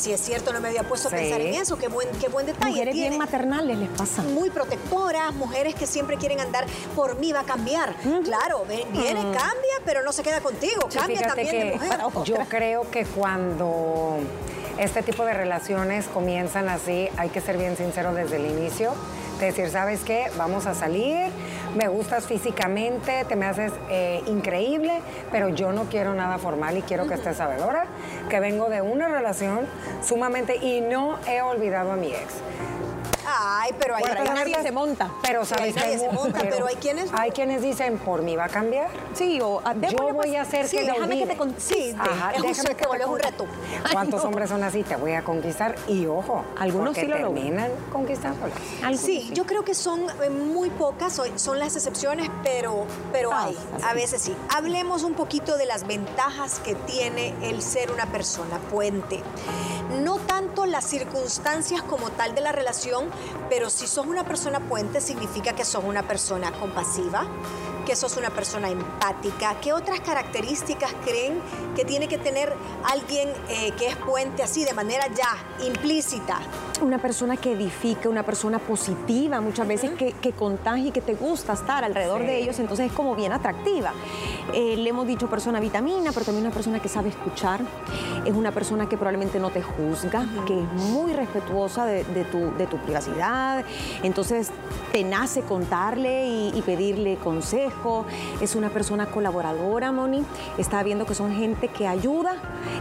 Si 0.00 0.14
es 0.14 0.20
cierto, 0.22 0.54
no 0.54 0.62
me 0.62 0.68
había 0.68 0.82
puesto 0.82 1.08
a 1.08 1.10
pensar 1.10 1.42
en 1.42 1.52
eso. 1.56 1.76
Qué 1.76 1.88
buen, 1.88 2.08
qué 2.18 2.28
buen 2.28 2.46
detalle. 2.46 2.70
Mujeres 2.70 2.94
bien 2.94 3.18
maternales 3.18 3.78
les 3.78 3.90
pasa. 3.90 4.22
Muy 4.22 4.48
protectoras, 4.48 5.34
mujeres 5.34 5.74
que 5.74 5.86
siempre 5.86 6.16
quieren 6.16 6.40
andar 6.40 6.64
por 6.96 7.18
mí, 7.18 7.32
va 7.32 7.40
a 7.40 7.44
cambiar. 7.44 7.94
Claro, 8.24 8.64
viene, 8.66 9.20
cambia, 9.20 9.76
pero 9.84 10.02
no 10.02 10.10
se 10.12 10.22
queda 10.22 10.40
contigo. 10.40 10.88
cambia 10.90 11.20
también 11.20 11.78
Yo 12.24 12.36
creo 12.48 12.90
que 12.90 13.04
cuando 13.04 14.20
este 14.78 15.02
tipo 15.02 15.26
de 15.26 15.34
relaciones 15.34 16.06
comienzan 16.06 16.70
así, 16.70 17.10
hay 17.18 17.28
que 17.28 17.42
ser 17.42 17.58
bien 17.58 17.76
sincero 17.76 18.14
desde 18.14 18.36
el 18.36 18.46
inicio 18.46 18.94
decir, 19.46 19.68
¿sabes 19.70 20.00
qué? 20.00 20.26
Vamos 20.36 20.66
a 20.66 20.74
salir, 20.74 21.28
me 21.76 21.88
gustas 21.88 22.26
físicamente, 22.26 23.24
te 23.24 23.36
me 23.36 23.46
haces 23.46 23.72
eh, 23.90 24.22
increíble, 24.26 25.00
pero 25.30 25.48
yo 25.48 25.72
no 25.72 25.84
quiero 25.84 26.14
nada 26.14 26.38
formal 26.38 26.76
y 26.78 26.82
quiero 26.82 27.06
que 27.06 27.14
estés 27.14 27.36
sabedora 27.36 27.86
que 28.28 28.40
vengo 28.40 28.68
de 28.68 28.82
una 28.82 29.08
relación 29.08 29.66
sumamente 30.02 30.56
y 30.56 30.80
no 30.80 31.18
he 31.26 31.42
olvidado 31.42 31.92
a 31.92 31.96
mi 31.96 32.08
ex. 32.08 32.34
Ay, 33.38 33.72
pero 33.78 33.96
hay 33.96 34.02
quienes 34.02 34.34
nadie 34.34 34.62
se 34.62 34.72
monta. 34.72 35.10
Pero 35.22 35.44
sabes 35.44 35.74
que 35.74 35.98
se 35.98 36.10
monta, 36.10 36.40
pero, 36.40 36.66
hay 36.66 36.76
quienes 36.76 37.10
hay 37.12 37.30
quienes 37.30 37.62
dicen 37.62 37.98
por 37.98 38.22
mí 38.22 38.36
va 38.36 38.46
a 38.46 38.48
cambiar. 38.48 38.88
Sí, 39.14 39.40
o 39.40 39.60
ah, 39.64 39.74
yo 39.74 39.98
voy 39.98 40.12
pues, 40.12 40.36
a 40.36 40.42
hacer 40.42 40.68
sí, 40.68 40.76
que 40.76 40.84
déjame 40.84 41.18
que 41.18 41.26
te 41.26 41.60
sí, 41.60 41.94
Ajá, 41.98 42.32
es 42.32 42.42
déjame 42.42 42.74
que 42.74 42.86
te 42.86 43.06
un 43.06 43.18
reto. 43.18 43.46
¿Cuántos 43.92 44.24
hombres 44.24 44.48
son 44.48 44.62
así? 44.62 44.82
Te 44.82 44.96
voy 44.96 45.12
a 45.12 45.22
conquistar 45.22 45.76
y 45.88 46.06
ojo, 46.06 46.44
algunos 46.58 46.96
sí 46.96 47.06
lo 47.06 47.16
terminan 47.16 47.70
conquistándolas. 47.92 48.56
Sí, 48.96 49.30
yo 49.32 49.46
creo 49.46 49.64
que 49.64 49.74
son 49.74 50.02
eh, 50.22 50.30
muy 50.30 50.70
pocas, 50.70 51.20
son 51.36 51.58
las 51.58 51.76
excepciones, 51.76 52.28
pero 52.42 52.86
pero 53.12 53.32
hay, 53.32 53.56
a 53.84 53.94
veces 53.94 54.22
sí. 54.22 54.34
Hablemos 54.54 55.02
un 55.02 55.14
poquito 55.14 55.56
de 55.56 55.66
las 55.66 55.86
ventajas 55.86 56.60
que 56.60 56.74
tiene 56.74 57.34
el 57.42 57.62
ser 57.62 57.90
una 57.90 58.06
persona 58.06 58.58
puente. 58.70 59.22
No 60.02 60.16
las 60.70 60.84
circunstancias 60.84 61.82
como 61.82 62.10
tal 62.10 62.34
de 62.34 62.40
la 62.40 62.52
relación, 62.52 63.06
pero 63.48 63.70
si 63.70 63.86
sos 63.86 64.06
una 64.06 64.24
persona 64.24 64.60
puente 64.60 65.00
significa 65.00 65.54
que 65.54 65.64
sos 65.64 65.84
una 65.84 66.06
persona 66.06 66.52
compasiva, 66.52 67.26
que 67.90 67.96
sos 67.96 68.16
una 68.18 68.30
persona 68.30 68.70
empática. 68.70 69.56
¿Qué 69.60 69.72
otras 69.72 69.98
características 69.98 70.94
creen 71.04 71.40
que 71.74 71.84
tiene 71.84 72.06
que 72.06 72.18
tener 72.18 72.54
alguien 72.84 73.28
eh, 73.48 73.72
que 73.72 73.88
es 73.88 73.96
puente 73.96 74.44
así 74.44 74.64
de 74.64 74.72
manera 74.72 75.08
ya 75.08 75.66
implícita? 75.66 76.38
Una 76.82 77.02
persona 77.02 77.36
que 77.36 77.50
edifica, 77.50 78.08
una 78.08 78.22
persona 78.22 78.60
positiva, 78.60 79.40
muchas 79.40 79.66
veces 79.66 79.90
que, 79.98 80.12
que 80.12 80.30
contagia 80.30 80.86
y 80.86 80.92
que 80.92 81.00
te 81.00 81.14
gusta 81.14 81.54
estar 81.54 81.82
alrededor 81.82 82.20
de 82.20 82.38
ellos, 82.38 82.60
entonces 82.60 82.86
es 82.86 82.92
como 82.92 83.16
bien 83.16 83.32
atractiva. 83.32 83.92
Eh, 84.54 84.76
le 84.76 84.90
hemos 84.90 85.06
dicho 85.06 85.28
persona 85.28 85.58
vitamina, 85.58 86.12
pero 86.12 86.26
también 86.26 86.46
una 86.46 86.54
persona 86.54 86.80
que 86.80 86.88
sabe 86.88 87.08
escuchar, 87.08 87.60
es 88.24 88.34
una 88.34 88.52
persona 88.52 88.88
que 88.88 88.96
probablemente 88.96 89.38
no 89.38 89.50
te 89.50 89.62
juzga, 89.62 90.24
que 90.46 90.58
es 90.58 90.66
muy 90.72 91.12
respetuosa 91.12 91.86
de, 91.86 92.04
tu, 92.30 92.56
de 92.56 92.66
tu 92.66 92.76
privacidad, 92.78 93.64
entonces 94.02 94.50
te 94.92 95.04
nace 95.04 95.42
contarle 95.42 96.50
y, 96.54 96.62
pedirle 96.62 97.16
es 98.40 98.54
una 98.54 98.70
persona 98.70 99.06
colaboradora, 99.06 99.92
Moni, 99.92 100.24
está 100.58 100.82
viendo 100.82 101.06
que 101.06 101.14
son 101.14 101.34
gente 101.34 101.68
que 101.68 101.86
ayuda, 101.86 102.36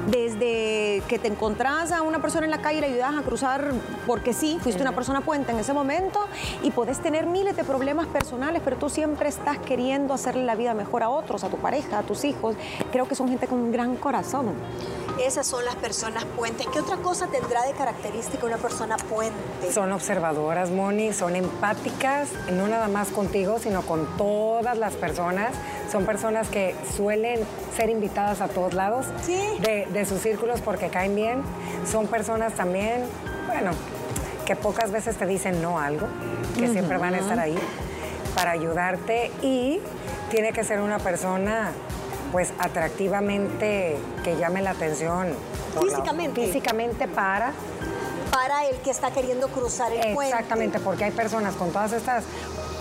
desde 0.10 1.02
que 1.08 1.20
te 1.20 1.28
encontrás 1.28 1.92
a 1.92 2.02
una 2.02 2.22
persona 2.22 2.46
en 2.46 2.52
la 2.52 2.62
calle 2.62 2.80
y 2.80 2.82
le 2.82 2.88
ayudas 2.88 3.16
a 3.18 3.22
cruzar 3.22 3.74
porque 4.06 4.34
sí, 4.34 4.58
fuiste 4.62 4.82
una 4.82 4.94
persona 4.94 5.22
puente 5.22 5.52
en 5.52 5.60
ese 5.60 5.74
momento 5.74 6.20
y 6.64 6.72
puedes 6.72 7.00
tener 7.00 7.26
miles 7.26 7.56
de 7.56 7.64
problemas 7.64 8.08
personales, 8.08 8.62
pero 8.64 8.78
tú 8.78 8.90
siempre 8.90 9.30
estás 9.30 9.58
queriendo 9.60 10.14
hacerle 10.14 10.44
la 10.44 10.56
vida 10.56 10.74
mejor 10.74 11.04
a 11.04 11.10
otros, 11.10 11.44
a 11.44 11.50
tu 11.50 11.58
pareja, 11.58 12.00
a 12.00 12.04
tus 12.04 12.24
hijos. 12.26 12.56
Creo 12.92 13.08
que 13.08 13.16
son 13.16 13.30
gente 13.30 13.48
con 13.48 13.60
un 13.60 13.72
gran 13.72 13.96
corazón. 13.96 14.54
Esas 15.20 15.48
son 15.48 15.66
las 15.66 15.76
personas 15.76 16.24
puentes. 16.26 16.66
¿Qué 16.68 16.80
otra 16.80 16.96
cosa 16.98 17.28
tendrá 17.28 17.66
de 17.66 17.74
característica 17.74 18.46
una 18.46 18.58
persona 18.58 18.96
puente? 18.98 19.72
Son 19.72 19.92
observadoras, 19.92 20.70
Moni, 20.70 21.12
son 21.12 21.36
empáticas, 21.36 22.30
no 22.54 22.68
nada 22.68 22.88
más 22.88 23.10
contigo, 23.10 23.60
sino 23.60 23.82
con 23.82 24.06
todas 24.18 24.78
las 24.78 24.94
personas. 24.96 25.54
Son 25.92 26.06
personas 26.06 26.48
que 26.48 26.74
suelen 26.96 27.42
ser 27.76 27.90
invitadas 27.90 28.40
a 28.40 28.48
todos 28.48 28.74
lados 28.74 29.08
de, 29.28 29.88
de 29.92 30.06
sus 30.06 30.22
círculos 30.22 30.62
porque 30.62 30.90
caen 30.90 31.16
bien. 31.16 31.42
Son 31.86 32.08
personas 32.08 32.54
también, 32.54 33.04
bueno, 33.48 33.72
que 34.46 34.56
pocas 34.56 34.92
veces 34.92 35.18
te 35.18 35.26
dicen 35.26 35.62
no 35.62 35.80
algo, 35.80 36.08
que 36.58 36.70
siempre 36.70 36.98
van 36.98 37.14
a 37.16 37.20
estar 37.20 37.40
ahí 37.40 37.60
para 38.36 38.52
ayudarte 38.52 39.32
y 39.42 39.82
tiene 40.32 40.54
que 40.54 40.64
ser 40.64 40.80
una 40.80 40.98
persona 40.98 41.72
pues 42.32 42.54
atractivamente 42.60 43.98
que 44.24 44.38
llame 44.38 44.62
la 44.62 44.72
atención. 44.72 45.34
Físicamente. 45.80 46.46
físicamente 46.46 47.08
para 47.08 47.54
para 48.32 48.66
el 48.68 48.78
que 48.78 48.92
está 48.92 49.12
queriendo 49.12 49.48
cruzar 49.48 49.92
el 49.92 50.14
puente. 50.14 50.34
Exactamente, 50.34 50.80
porque 50.80 51.06
hay 51.06 51.12
personas 51.12 51.56
con 51.56 51.72
todas 51.72 51.94
estas 51.94 52.24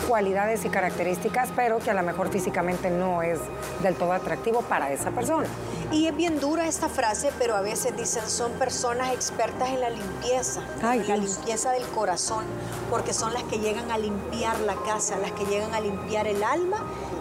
cualidades 0.07 0.64
y 0.64 0.69
características, 0.69 1.50
pero 1.55 1.78
que 1.78 1.90
a 1.90 1.95
lo 1.95 2.02
mejor 2.02 2.31
físicamente 2.31 2.90
no 2.90 3.23
es 3.23 3.38
del 3.83 3.95
todo 3.95 4.12
atractivo 4.12 4.62
para 4.62 4.93
esa 4.93 5.11
persona. 5.11 5.47
Y 5.90 6.07
es 6.07 6.17
bien 6.17 6.38
dura 6.38 6.67
esta 6.67 6.88
frase, 6.88 7.31
pero 7.38 7.57
a 7.57 7.61
veces 7.61 7.97
dicen 7.97 8.28
son 8.28 8.52
personas 8.52 9.12
expertas 9.12 9.69
en 9.69 9.81
la 9.81 9.90
limpieza, 9.90 10.62
en 10.83 11.09
la 11.09 11.17
limpieza 11.17 11.73
del 11.73 11.87
corazón, 11.88 12.45
porque 12.90 13.12
son 13.12 13.33
las 13.35 13.43
que 13.45 13.59
llegan 13.59 13.90
a 13.90 13.99
limpiar 13.99 14.59
la 14.61 14.76
casa, 14.76 15.19
las 15.19 15.33
que 15.33 15.45
llegan 15.47 15.75
a 15.75 15.81
limpiar 15.81 16.26
el 16.26 16.43
alma 16.43 16.78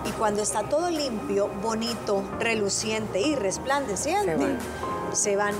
y 0.07 0.11
cuando 0.11 0.41
está 0.41 0.63
todo 0.63 0.89
limpio, 0.89 1.49
bonito, 1.61 2.23
reluciente 2.39 3.19
y 3.19 3.35
resplandeciente, 3.35 4.57
se 5.11 5.35
van. 5.35 5.53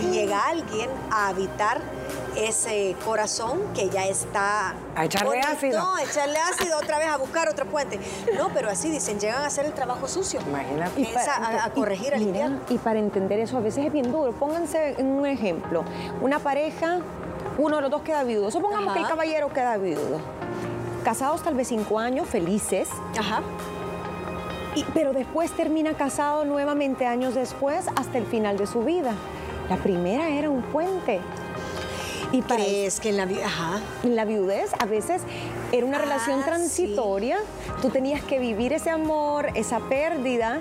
Y 0.00 0.06
llega 0.06 0.48
alguien 0.48 0.88
a 1.10 1.28
habitar 1.28 1.82
ese 2.34 2.96
corazón 3.04 3.60
que 3.74 3.90
ya 3.90 4.06
está... 4.06 4.74
A 4.96 5.04
echarle 5.04 5.40
ácido. 5.40 5.78
No, 5.80 5.94
a 5.94 6.02
echarle 6.02 6.38
ácido 6.38 6.78
otra 6.78 6.98
vez, 6.98 7.08
a 7.08 7.18
buscar 7.18 7.50
otra 7.50 7.66
puente. 7.66 8.00
No, 8.38 8.48
pero 8.54 8.70
así 8.70 8.90
dicen, 8.90 9.20
llegan 9.20 9.42
a 9.42 9.46
hacer 9.46 9.66
el 9.66 9.74
trabajo 9.74 10.08
sucio. 10.08 10.40
Imagínate. 10.40 10.98
Y 10.98 11.14
a, 11.14 11.70
corregir, 11.74 12.14
a 12.14 12.16
limpiar. 12.16 12.52
Y 12.70 12.78
para 12.78 12.98
entender 12.98 13.38
eso 13.40 13.58
a 13.58 13.60
veces 13.60 13.84
es 13.84 13.92
bien 13.92 14.10
duro. 14.10 14.32
Pónganse 14.32 14.94
en 14.98 15.06
un 15.08 15.26
ejemplo. 15.26 15.84
Una 16.22 16.38
pareja, 16.38 17.00
uno 17.58 17.76
de 17.76 17.82
los 17.82 17.90
dos 17.90 18.00
queda 18.00 18.24
viudo. 18.24 18.50
Supongamos 18.50 18.94
que 18.94 19.00
el 19.00 19.06
caballero 19.06 19.52
queda 19.52 19.76
viudo. 19.76 20.18
Casados 21.04 21.42
tal 21.42 21.54
vez 21.54 21.68
cinco 21.68 21.98
años, 21.98 22.26
felices. 22.28 22.88
Ajá 23.18 23.42
pero 24.94 25.12
después 25.12 25.50
termina 25.52 25.94
casado 25.94 26.44
nuevamente 26.44 27.06
años 27.06 27.34
después 27.34 27.86
hasta 27.96 28.18
el 28.18 28.26
final 28.26 28.56
de 28.56 28.66
su 28.66 28.82
vida. 28.82 29.14
La 29.68 29.76
primera 29.76 30.28
era 30.30 30.50
un 30.50 30.62
puente. 30.62 31.20
¿Y 32.32 32.40
crees 32.40 32.98
que 32.98 33.10
en 33.10 33.18
la, 33.18 33.28
en 34.02 34.16
la 34.16 34.24
viudez 34.24 34.70
a 34.78 34.86
veces 34.86 35.22
era 35.70 35.84
una 35.84 35.98
relación 35.98 36.40
ah, 36.40 36.46
transitoria? 36.46 37.36
Tú 37.82 37.90
tenías 37.90 38.22
que 38.22 38.38
vivir 38.38 38.72
ese 38.72 38.88
amor, 38.88 39.50
esa 39.54 39.80
pérdida 39.80 40.60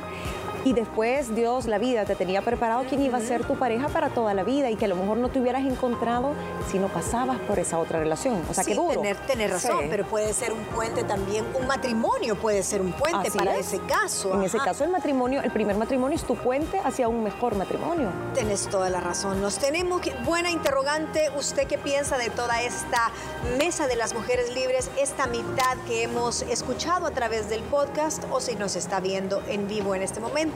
y 0.63 0.73
después 0.73 1.33
Dios, 1.35 1.65
la 1.65 1.77
vida, 1.77 2.05
te 2.05 2.15
tenía 2.15 2.41
preparado 2.41 2.83
quién 2.87 3.01
iba 3.01 3.17
a 3.17 3.21
ser 3.21 3.45
tu 3.45 3.55
pareja 3.55 3.87
para 3.87 4.09
toda 4.09 4.33
la 4.33 4.43
vida 4.43 4.69
y 4.69 4.75
que 4.75 4.85
a 4.85 4.87
lo 4.87 4.95
mejor 4.95 5.17
no 5.17 5.29
te 5.29 5.39
hubieras 5.39 5.63
encontrado 5.65 6.33
si 6.69 6.77
no 6.77 6.87
pasabas 6.87 7.39
por 7.39 7.57
esa 7.59 7.79
otra 7.79 7.99
relación. 7.99 8.43
O 8.49 8.53
sea, 8.53 8.63
que 8.63 8.75
duro. 8.75 9.01
Tener, 9.01 9.17
tener 9.25 9.51
razón, 9.51 9.85
pero 9.89 10.05
puede 10.05 10.33
ser 10.33 10.53
un 10.53 10.63
puente 10.65 11.03
también, 11.03 11.45
un 11.59 11.67
matrimonio 11.67 12.35
puede 12.35 12.63
ser 12.63 12.81
un 12.81 12.91
puente 12.91 13.31
para 13.31 13.55
ese 13.55 13.79
caso. 13.79 14.33
En 14.35 14.43
ese 14.43 14.57
caso, 14.59 14.83
el 14.83 14.91
matrimonio, 14.91 15.41
el 15.41 15.51
primer 15.51 15.75
matrimonio 15.75 16.15
es 16.15 16.23
tu 16.23 16.35
puente 16.35 16.79
hacia 16.83 17.07
un 17.07 17.23
mejor 17.23 17.55
matrimonio. 17.55 18.09
Tienes 18.33 18.67
toda 18.67 18.89
la 18.89 18.99
razón. 18.99 19.41
Nos 19.41 19.57
tenemos 19.57 20.01
que, 20.01 20.13
buena 20.25 20.51
interrogante, 20.51 21.29
¿usted 21.37 21.67
qué 21.67 21.77
piensa 21.77 22.17
de 22.17 22.29
toda 22.29 22.61
esta 22.61 23.11
mesa 23.57 23.87
de 23.87 23.95
las 23.95 24.13
mujeres 24.13 24.53
libres, 24.53 24.91
esta 24.99 25.27
mitad 25.27 25.77
que 25.87 26.03
hemos 26.03 26.43
escuchado 26.43 27.07
a 27.07 27.11
través 27.11 27.49
del 27.49 27.63
podcast 27.63 28.23
o 28.31 28.39
si 28.39 28.55
nos 28.55 28.75
está 28.75 28.99
viendo 28.99 29.41
en 29.47 29.67
vivo 29.67 29.95
en 29.95 30.03
este 30.03 30.19
momento? 30.19 30.50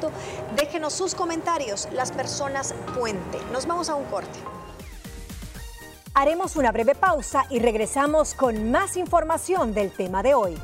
Déjenos 0.56 0.94
sus 0.94 1.16
comentarios, 1.16 1.88
las 1.92 2.12
personas 2.12 2.74
puente. 2.98 3.38
Nos 3.52 3.66
vamos 3.66 3.90
a 3.90 3.96
un 3.96 4.06
corte. 4.06 4.40
Haremos 6.14 6.56
una 6.56 6.72
breve 6.72 6.96
pausa 6.96 7.46
y 7.50 7.60
regresamos 7.60 8.34
con 8.34 8.72
más 8.72 8.96
información 8.96 9.74
del 9.74 9.92
tema 9.92 10.24
de 10.24 10.34
hoy. 10.34 10.58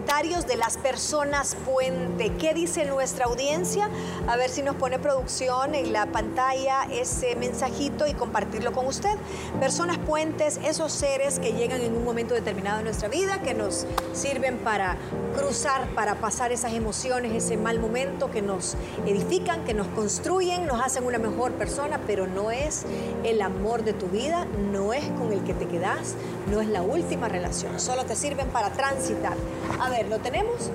Comentarios 0.00 0.46
de 0.46 0.56
las 0.56 0.78
personas 0.78 1.54
puente. 1.66 2.32
¿Qué 2.38 2.54
dice 2.54 2.86
nuestra 2.86 3.26
audiencia? 3.26 3.90
A 4.28 4.36
ver 4.36 4.48
si 4.48 4.62
nos 4.62 4.76
pone 4.76 4.98
producción 4.98 5.74
en 5.74 5.92
la 5.92 6.06
pantalla 6.06 6.84
ese 6.90 7.36
mensajito 7.36 8.06
y 8.06 8.14
compartirlo 8.14 8.72
con 8.72 8.86
usted. 8.86 9.14
Personas 9.60 9.98
puentes, 9.98 10.58
esos 10.64 10.90
seres 10.90 11.38
que 11.38 11.52
llegan 11.52 11.82
en 11.82 11.94
un 11.94 12.02
momento 12.02 12.32
determinado 12.32 12.78
de 12.78 12.84
nuestra 12.84 13.08
vida, 13.08 13.42
que 13.42 13.52
nos 13.52 13.86
sirven 14.14 14.56
para 14.58 14.96
cruzar, 15.36 15.86
para 15.94 16.14
pasar 16.14 16.50
esas 16.50 16.72
emociones, 16.72 17.32
ese 17.34 17.58
mal 17.58 17.78
momento, 17.78 18.30
que 18.30 18.40
nos 18.40 18.76
edifican, 19.06 19.64
que 19.64 19.74
nos 19.74 19.86
construyen, 19.88 20.66
nos 20.66 20.80
hacen 20.80 21.04
una 21.04 21.18
mejor 21.18 21.52
persona, 21.52 22.00
pero 22.06 22.26
no 22.26 22.50
es 22.50 22.86
el 23.22 23.42
amor 23.42 23.84
de 23.84 23.92
tu 23.92 24.06
vida, 24.06 24.46
no 24.72 24.94
es 24.94 25.04
con 25.10 25.30
el 25.30 25.44
que 25.44 25.52
te 25.52 25.66
quedas, 25.66 26.14
no 26.48 26.60
es 26.60 26.68
la 26.68 26.82
última 26.82 27.28
relación, 27.28 27.78
solo 27.80 28.04
te 28.04 28.16
sirven 28.16 28.48
para 28.48 28.70
transitar. 28.70 29.36
A 29.80 29.90
ver, 29.90 30.08
¿lo 30.08 30.18
tenemos? 30.18 30.70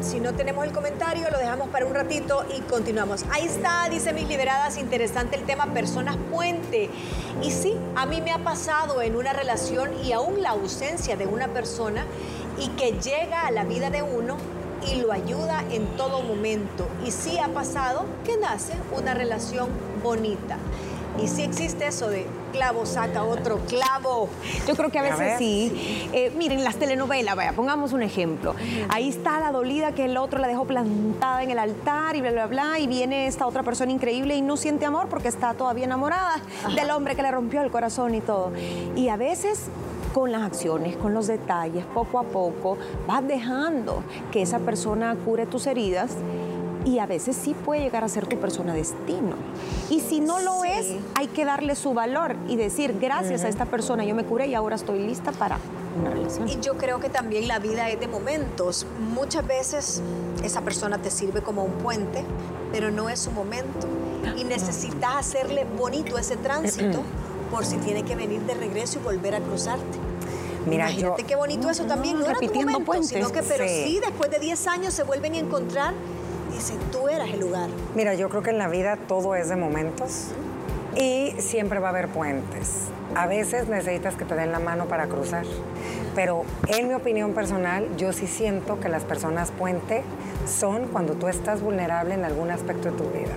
Si 0.00 0.20
no 0.20 0.34
tenemos 0.34 0.64
el 0.64 0.72
comentario, 0.72 1.28
lo 1.30 1.38
dejamos 1.38 1.68
para 1.68 1.84
un 1.84 1.92
ratito 1.92 2.44
y 2.56 2.60
continuamos. 2.60 3.24
Ahí 3.30 3.44
está, 3.44 3.88
dice 3.90 4.12
mis 4.12 4.28
liberadas, 4.28 4.78
interesante 4.78 5.34
el 5.34 5.42
tema 5.42 5.66
personas 5.74 6.16
puente. 6.30 6.90
Y 7.42 7.50
sí, 7.50 7.76
a 7.96 8.06
mí 8.06 8.20
me 8.20 8.30
ha 8.30 8.38
pasado 8.38 9.02
en 9.02 9.16
una 9.16 9.32
relación 9.32 9.90
y 10.04 10.12
aún 10.12 10.42
la 10.42 10.50
ausencia 10.50 11.16
de 11.16 11.26
una 11.26 11.48
persona 11.48 12.06
y 12.56 12.68
que 12.68 12.92
llega 12.92 13.46
a 13.46 13.50
la 13.50 13.64
vida 13.64 13.90
de 13.90 14.02
uno 14.02 14.36
y 14.90 15.00
lo 15.00 15.12
ayuda 15.12 15.64
en 15.70 15.86
todo 15.96 16.22
momento. 16.22 16.86
Y 17.04 17.10
sí 17.10 17.38
ha 17.38 17.48
pasado 17.48 18.04
que 18.24 18.36
nace 18.36 18.74
una 18.96 19.12
relación 19.12 19.68
bonita. 20.04 20.56
Y 21.22 21.28
sí 21.28 21.42
existe 21.42 21.86
eso 21.86 22.08
de 22.08 22.26
clavo 22.52 22.86
saca 22.86 23.24
otro 23.24 23.58
clavo. 23.66 24.28
Yo 24.66 24.74
creo 24.74 24.90
que 24.90 24.98
a 24.98 25.02
veces 25.02 25.38
sí. 25.38 26.08
Eh, 26.12 26.32
miren, 26.36 26.64
las 26.64 26.76
telenovelas, 26.76 27.36
vaya, 27.36 27.52
pongamos 27.52 27.92
un 27.92 28.02
ejemplo. 28.02 28.54
Ahí 28.88 29.08
está 29.08 29.40
la 29.40 29.52
dolida 29.52 29.92
que 29.92 30.04
el 30.04 30.16
otro 30.16 30.38
la 30.38 30.48
dejó 30.48 30.64
plantada 30.64 31.42
en 31.42 31.50
el 31.50 31.58
altar 31.58 32.16
y 32.16 32.20
bla, 32.20 32.32
bla, 32.32 32.46
bla, 32.46 32.78
y 32.78 32.86
viene 32.86 33.26
esta 33.26 33.46
otra 33.46 33.62
persona 33.62 33.92
increíble 33.92 34.36
y 34.36 34.42
no 34.42 34.56
siente 34.56 34.86
amor 34.86 35.08
porque 35.08 35.28
está 35.28 35.54
todavía 35.54 35.84
enamorada 35.84 36.40
del 36.74 36.90
hombre 36.90 37.16
que 37.16 37.22
le 37.22 37.30
rompió 37.30 37.62
el 37.62 37.70
corazón 37.70 38.14
y 38.14 38.20
todo. 38.20 38.52
Y 38.94 39.08
a 39.08 39.16
veces 39.16 39.68
con 40.16 40.32
las 40.32 40.42
acciones, 40.42 40.96
con 40.96 41.12
los 41.12 41.26
detalles, 41.26 41.84
poco 41.92 42.18
a 42.18 42.22
poco, 42.22 42.78
vas 43.06 43.26
dejando 43.28 44.02
que 44.32 44.40
esa 44.40 44.58
persona 44.60 45.14
cure 45.26 45.44
tus 45.44 45.66
heridas 45.66 46.10
y 46.86 47.00
a 47.00 47.06
veces 47.06 47.36
sí 47.36 47.52
puede 47.52 47.80
llegar 47.82 48.04
a 48.04 48.08
ser 48.08 48.26
tu 48.28 48.38
persona 48.38 48.72
destino. 48.72 49.34
Y 49.90 50.00
si 50.00 50.20
no 50.20 50.38
lo 50.38 50.64
es, 50.64 50.86
hay 51.16 51.26
que 51.26 51.44
darle 51.44 51.74
su 51.74 51.92
valor 51.94 52.36
y 52.48 52.54
decir, 52.56 52.96
gracias 53.00 53.42
a 53.42 53.48
esta 53.48 53.66
persona 53.66 54.04
yo 54.04 54.14
me 54.14 54.24
curé 54.24 54.46
y 54.46 54.54
ahora 54.54 54.76
estoy 54.76 55.00
lista 55.00 55.32
para 55.32 55.58
una 56.00 56.10
relación. 56.10 56.48
Y 56.48 56.60
yo 56.60 56.76
creo 56.78 57.00
que 57.00 57.08
también 57.08 57.48
la 57.48 57.58
vida 57.58 57.90
es 57.90 57.98
de 57.98 58.06
momentos. 58.06 58.86
Muchas 59.14 59.44
veces 59.46 60.00
esa 60.44 60.60
persona 60.62 60.98
te 60.98 61.10
sirve 61.10 61.42
como 61.42 61.64
un 61.64 61.72
puente, 61.72 62.24
pero 62.70 62.92
no 62.92 63.08
es 63.10 63.18
su 63.18 63.32
momento. 63.32 63.88
Y 64.36 64.44
necesitas 64.44 65.16
hacerle 65.16 65.66
bonito 65.76 66.16
ese 66.18 66.36
tránsito 66.36 67.00
por 67.50 67.64
si 67.64 67.78
tiene 67.78 68.04
que 68.04 68.14
venir 68.14 68.42
de 68.42 68.54
regreso 68.54 69.00
y 69.00 69.02
volver 69.02 69.34
a 69.34 69.40
cruzarte. 69.40 69.98
Mira, 70.66 70.90
Imagínate 70.90 71.22
yo- 71.22 71.26
qué 71.28 71.36
bonito 71.36 71.70
eso 71.70 71.84
también. 71.84 72.18
No 72.18 72.26
era 72.26 72.38
tu 72.40 72.52
momento, 72.52 72.80
puentes. 72.84 73.08
sino 73.10 73.30
que, 73.30 73.42
pero 73.42 73.64
Sí. 73.68 73.84
sí, 73.84 74.00
después 74.00 74.30
de 74.32 74.38
10 74.40 74.66
años 74.66 74.94
se 74.94 75.04
vuelven 75.04 75.34
a 75.34 75.38
encontrar. 75.38 75.94
Dicen, 76.56 76.78
tú 76.90 77.06
eras 77.06 77.28
el 77.28 77.40
lugar. 77.40 77.68
Mira, 77.94 78.14
yo 78.14 78.30
creo 78.30 78.42
que 78.42 78.48
en 78.48 78.56
la 78.56 78.68
vida 78.68 78.96
todo 78.96 79.34
es 79.34 79.50
de 79.50 79.56
momentos 79.56 80.28
y 80.96 81.34
siempre 81.36 81.80
va 81.80 81.88
a 81.88 81.90
haber 81.90 82.08
puentes. 82.08 82.84
A 83.14 83.26
veces 83.26 83.68
necesitas 83.68 84.14
que 84.14 84.24
te 84.24 84.34
den 84.34 84.52
la 84.52 84.58
mano 84.58 84.86
para 84.86 85.06
cruzar, 85.06 85.44
pero 86.14 86.44
en 86.68 86.88
mi 86.88 86.94
opinión 86.94 87.34
personal, 87.34 87.86
yo 87.98 88.14
sí 88.14 88.26
siento 88.26 88.80
que 88.80 88.88
las 88.88 89.04
personas 89.04 89.50
puente 89.50 90.02
son 90.46 90.86
cuando 90.86 91.12
tú 91.12 91.28
estás 91.28 91.60
vulnerable 91.60 92.14
en 92.14 92.24
algún 92.24 92.50
aspecto 92.50 92.90
de 92.90 92.96
tu 92.96 93.04
vida. 93.10 93.34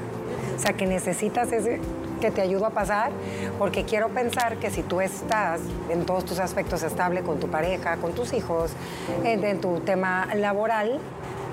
O 0.55 0.59
sea, 0.59 0.71
que 0.71 0.85
necesitas 0.85 1.51
ese 1.51 1.81
que 2.21 2.31
te 2.31 2.41
ayude 2.41 2.65
a 2.65 2.69
pasar, 2.69 3.11
porque 3.57 3.83
quiero 3.83 4.07
pensar 4.09 4.57
que 4.59 4.71
si 4.71 4.81
tú 4.81 5.01
estás 5.01 5.59
en 5.89 6.05
todos 6.05 6.23
tus 6.23 6.39
aspectos 6.39 6.83
estable 6.83 7.21
con 7.21 7.41
tu 7.41 7.49
pareja, 7.49 7.97
con 7.97 8.13
tus 8.13 8.31
hijos, 8.31 8.71
en, 9.25 9.43
en 9.43 9.59
tu 9.59 9.81
tema 9.81 10.27
laboral, 10.35 11.01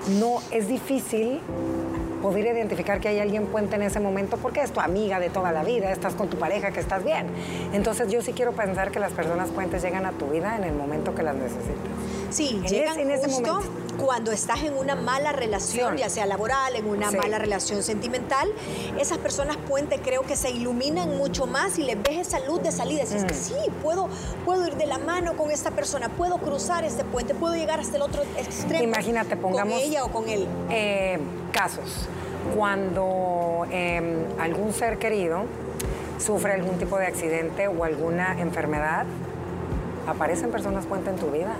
no 0.08 0.40
es 0.50 0.68
difícil 0.68 1.40
poder 2.22 2.46
identificar 2.46 3.00
que 3.00 3.08
hay 3.08 3.20
alguien 3.20 3.46
puente 3.46 3.76
en 3.76 3.82
ese 3.82 4.00
momento 4.00 4.36
porque 4.36 4.60
es 4.60 4.72
tu 4.72 4.80
amiga 4.80 5.20
de 5.20 5.30
toda 5.30 5.52
la 5.52 5.62
vida, 5.62 5.92
estás 5.92 6.14
con 6.14 6.28
tu 6.28 6.38
pareja, 6.38 6.72
que 6.72 6.80
estás 6.80 7.04
bien. 7.04 7.28
Entonces 7.72 8.10
yo 8.10 8.22
sí 8.22 8.32
quiero 8.32 8.52
pensar 8.52 8.90
que 8.90 8.98
las 8.98 9.12
personas 9.12 9.50
puentes 9.50 9.82
llegan 9.82 10.06
a 10.06 10.12
tu 10.12 10.26
vida 10.26 10.56
en 10.56 10.64
el 10.64 10.74
momento 10.74 11.14
que 11.14 11.22
las 11.22 11.36
necesitas. 11.36 11.76
Sí, 12.30 12.60
En 12.64 12.68
llegan 12.68 12.98
en 12.98 13.10
ese 13.10 13.28
justo 13.28 13.54
momento. 13.54 13.85
Cuando 13.98 14.32
estás 14.32 14.62
en 14.62 14.76
una 14.76 14.94
mala 14.94 15.32
relación, 15.32 15.94
Sí. 15.94 16.00
ya 16.00 16.08
sea 16.08 16.26
laboral, 16.26 16.76
en 16.76 16.86
una 16.86 17.10
Sí. 17.10 17.16
mala 17.16 17.38
relación 17.38 17.82
sentimental. 17.82 18.48
Esas 18.98 19.18
personas 19.18 19.56
puente 19.68 19.98
creo 20.00 20.22
que 20.22 20.36
se 20.36 20.50
iluminan 20.50 21.16
mucho 21.16 21.46
más 21.46 21.78
y 21.78 21.82
les 21.82 22.00
ves 22.02 22.28
esa 22.28 22.40
luz 22.40 22.62
de 22.62 22.72
salida. 22.72 23.02
Dices 23.02 23.24
Mm. 23.24 23.26
que 23.26 23.34
sí, 23.34 23.54
puedo, 23.82 24.08
puedo 24.44 24.66
ir 24.66 24.74
de 24.76 24.86
la 24.86 24.98
mano 24.98 25.36
con 25.36 25.50
esta 25.50 25.70
persona, 25.70 26.08
puedo 26.08 26.38
cruzar 26.38 26.84
este 26.84 27.04
puente, 27.04 27.34
puedo 27.34 27.54
llegar 27.54 27.80
hasta 27.80 27.96
el 27.96 28.02
otro 28.02 28.22
extremo. 28.38 28.84
Imagínate, 28.84 29.36
pongamos- 29.36 29.74
Con 29.74 29.82
ella 29.82 30.04
o 30.04 30.08
con 30.10 30.28
él. 30.28 30.46
Eh, 30.70 31.18
casos. 31.52 32.06
Cuando 32.56 33.66
eh, 33.70 34.26
algún 34.38 34.72
ser 34.72 34.98
querido 34.98 35.44
sufre 36.18 36.52
algún 36.52 36.78
tipo 36.78 36.98
de 36.98 37.06
accidente 37.06 37.68
o 37.68 37.84
alguna 37.84 38.40
enfermedad, 38.40 39.04
aparecen 40.06 40.50
personas 40.50 40.86
puente 40.86 41.10
en 41.10 41.16
tu 41.16 41.30
vida 41.30 41.54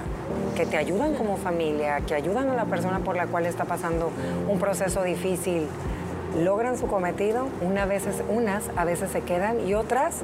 que 0.56 0.66
te 0.66 0.76
ayudan 0.76 1.14
como 1.14 1.36
familia, 1.36 2.00
que 2.06 2.14
ayudan 2.14 2.48
a 2.50 2.54
la 2.54 2.64
persona 2.64 3.00
por 3.00 3.16
la 3.16 3.26
cual 3.26 3.46
está 3.46 3.64
pasando 3.64 4.10
un 4.48 4.58
proceso 4.58 5.02
difícil. 5.02 5.66
Logran 6.38 6.76
su 6.78 6.86
cometido, 6.86 7.48
una 7.62 7.86
veces, 7.86 8.22
unas 8.28 8.64
a 8.76 8.84
veces 8.84 9.10
se 9.10 9.22
quedan 9.22 9.66
y 9.66 9.74
otras 9.74 10.16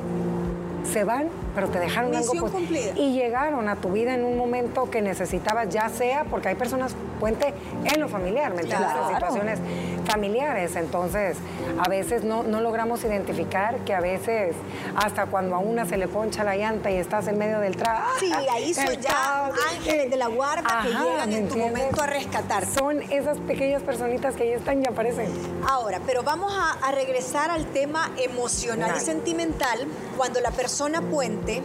se 0.91 1.05
van, 1.05 1.29
pero 1.55 1.69
te 1.69 1.79
dejaron 1.79 2.11
Misión 2.11 2.37
algo. 2.37 2.47
pos- 2.49 2.51
cumplida. 2.57 2.93
Y 2.97 3.13
llegaron 3.15 3.69
a 3.69 3.77
tu 3.77 3.91
vida 3.93 4.15
en 4.15 4.25
un 4.25 4.37
momento 4.37 4.91
que 4.91 5.01
necesitabas, 5.01 5.69
ya 5.69 5.89
sea 5.89 6.25
porque 6.25 6.49
hay 6.49 6.55
personas 6.57 6.95
puente 7.21 7.55
en 7.85 8.01
lo 8.01 8.09
familiar, 8.09 8.53
¿me 8.53 8.63
entiendes? 8.63 8.89
Claro. 8.91 9.09
En 9.09 9.15
situaciones 9.15 9.59
familiares. 10.07 10.77
Entonces, 10.77 11.37
a 11.79 11.89
veces 11.89 12.25
no, 12.25 12.43
no 12.43 12.61
logramos 12.61 13.05
identificar 13.05 13.79
que 13.85 13.95
a 13.95 14.01
veces, 14.01 14.55
hasta 14.97 15.27
cuando 15.27 15.57
a 15.57 15.59
una 15.59 15.87
se 15.87 15.97
le 15.97 16.09
poncha 16.09 16.45
la 16.45 16.57
llanta 16.57 16.91
y 16.91 16.97
estás 16.97 17.29
en 17.29 17.39
medio 17.39 17.61
del 17.61 17.77
trabajo. 17.77 18.13
Sí, 18.21 18.33
ahí 18.33 18.75
son 18.75 19.01
ya 19.01 19.51
ángeles 19.71 20.11
de 20.11 20.17
la 20.17 20.29
guarda 20.29 20.83
que 20.83 20.89
llegan 20.89 21.33
en 21.33 21.49
tu 21.49 21.57
momento 21.57 22.03
a 22.03 22.07
rescatarte. 22.07 22.75
Son 22.75 23.03
esas 23.11 23.39
pequeñas 23.39 23.83
personitas 23.83 24.35
que 24.35 24.45
ahí 24.45 24.53
están 24.53 24.83
y 24.83 24.87
aparecen. 24.87 25.31
Ahora, 25.69 26.01
pero 26.07 26.23
vamos 26.23 26.53
a, 26.57 26.73
a 26.87 26.93
regresar 26.93 27.51
al 27.51 27.67
tema 27.67 28.11
emocional 28.19 28.95
y 28.97 29.01
sentimental 29.01 29.87
cuando 30.17 30.41
la 30.41 30.51
persona 30.51 31.01
puente 31.01 31.63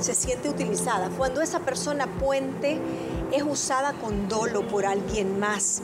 se 0.00 0.14
siente 0.14 0.48
utilizada, 0.48 1.08
cuando 1.16 1.40
esa 1.40 1.60
persona 1.60 2.06
puente 2.06 2.78
es 3.32 3.42
usada 3.42 3.92
con 3.94 4.28
dolo 4.28 4.66
por 4.68 4.86
alguien 4.86 5.38
más. 5.38 5.82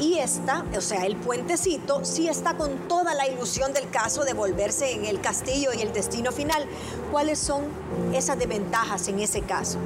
Y 0.00 0.18
esta, 0.18 0.64
o 0.74 0.80
sea, 0.80 1.04
el 1.04 1.16
puentecito, 1.16 2.04
sí 2.04 2.26
está 2.26 2.54
con 2.54 2.88
toda 2.88 3.14
la 3.14 3.28
ilusión 3.28 3.74
del 3.74 3.90
caso 3.90 4.24
de 4.24 4.32
volverse 4.32 4.92
en 4.92 5.04
el 5.04 5.20
castillo 5.20 5.70
y 5.76 5.82
el 5.82 5.92
destino 5.92 6.32
final. 6.32 6.64
¿Cuáles 7.12 7.38
son 7.38 7.64
esas 8.14 8.38
desventajas 8.38 9.08
en 9.08 9.20
ese 9.20 9.42
caso? 9.42 9.78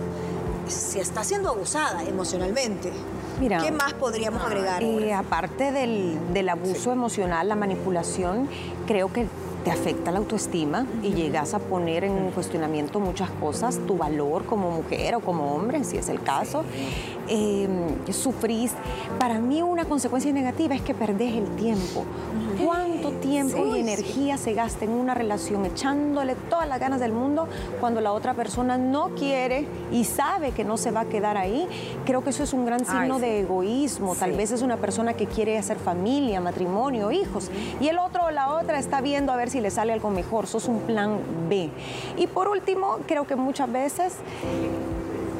Si 0.68 1.00
está 1.00 1.24
siendo 1.24 1.50
abusada 1.50 2.04
emocionalmente, 2.04 2.92
Mira, 3.40 3.58
¿qué 3.58 3.72
más 3.72 3.92
podríamos 3.94 4.42
agregar? 4.42 4.82
Y 4.84 4.94
ahora? 4.94 5.18
aparte 5.18 5.72
del, 5.72 6.16
del 6.32 6.48
abuso 6.48 6.92
emocional, 6.92 7.48
la 7.48 7.56
manipulación, 7.56 8.48
creo 8.86 9.12
que 9.12 9.26
te 9.64 9.70
afecta 9.70 10.12
la 10.12 10.18
autoestima 10.18 10.86
y 11.02 11.14
llegas 11.14 11.54
a 11.54 11.58
poner 11.58 12.04
en 12.04 12.30
cuestionamiento 12.30 13.00
muchas 13.00 13.30
cosas, 13.30 13.80
tu 13.86 13.96
valor 13.96 14.44
como 14.44 14.70
mujer 14.70 15.14
o 15.14 15.20
como 15.20 15.54
hombre, 15.54 15.84
si 15.84 15.96
es 15.96 16.08
el 16.10 16.22
caso. 16.22 16.64
Eh, 17.28 17.68
sufrís. 18.12 18.72
Para 19.18 19.38
mí 19.38 19.62
una 19.62 19.84
consecuencia 19.86 20.32
negativa 20.32 20.74
es 20.74 20.82
que 20.82 20.94
perdés 20.94 21.34
el 21.34 21.48
tiempo. 21.56 22.04
¿Cuánto 22.62 23.10
tiempo 23.12 23.56
Sí, 23.56 23.62
y 23.70 23.72
sí. 23.74 23.80
energía 23.80 24.36
se 24.36 24.52
gasta 24.54 24.84
en 24.84 24.92
una 24.92 25.12
relación 25.14 25.66
echándole 25.66 26.36
todas 26.48 26.68
las 26.68 26.78
ganas 26.78 27.00
del 27.00 27.12
mundo 27.12 27.48
cuando 27.80 28.00
la 28.00 28.12
otra 28.12 28.34
persona 28.34 28.78
no 28.78 29.08
quiere 29.16 29.66
y 29.90 30.04
sabe 30.04 30.52
que 30.52 30.64
no 30.64 30.76
se 30.76 30.90
va 30.90 31.00
a 31.00 31.04
quedar 31.06 31.36
ahí? 31.36 31.66
Creo 32.04 32.22
que 32.22 32.30
eso 32.30 32.42
es 32.44 32.52
un 32.52 32.64
gran 32.64 32.82
Ay, 32.86 32.86
signo 33.00 33.16
sí. 33.16 33.22
de 33.22 33.40
egoísmo. 33.40 34.14
Tal 34.14 34.30
Sí. 34.32 34.36
vez 34.36 34.52
es 34.52 34.62
una 34.62 34.76
persona 34.76 35.14
que 35.14 35.26
quiere 35.26 35.58
hacer 35.58 35.78
familia, 35.78 36.40
matrimonio, 36.40 37.10
hijos. 37.10 37.50
Y 37.80 37.88
el 37.88 37.98
otro 37.98 38.26
o 38.26 38.30
la 38.30 38.52
otra 38.54 38.78
está 38.78 39.00
viendo 39.00 39.32
a 39.32 39.36
ver 39.36 39.50
si 39.50 39.60
le 39.60 39.70
sale 39.70 39.92
algo 39.92 40.10
mejor. 40.10 40.46
Sos 40.46 40.68
un 40.68 40.80
plan 40.80 41.18
B. 41.48 41.70
Y 42.16 42.26
por 42.28 42.48
último, 42.48 42.98
creo 43.06 43.26
que 43.26 43.34
muchas 43.36 43.70
veces 43.72 44.14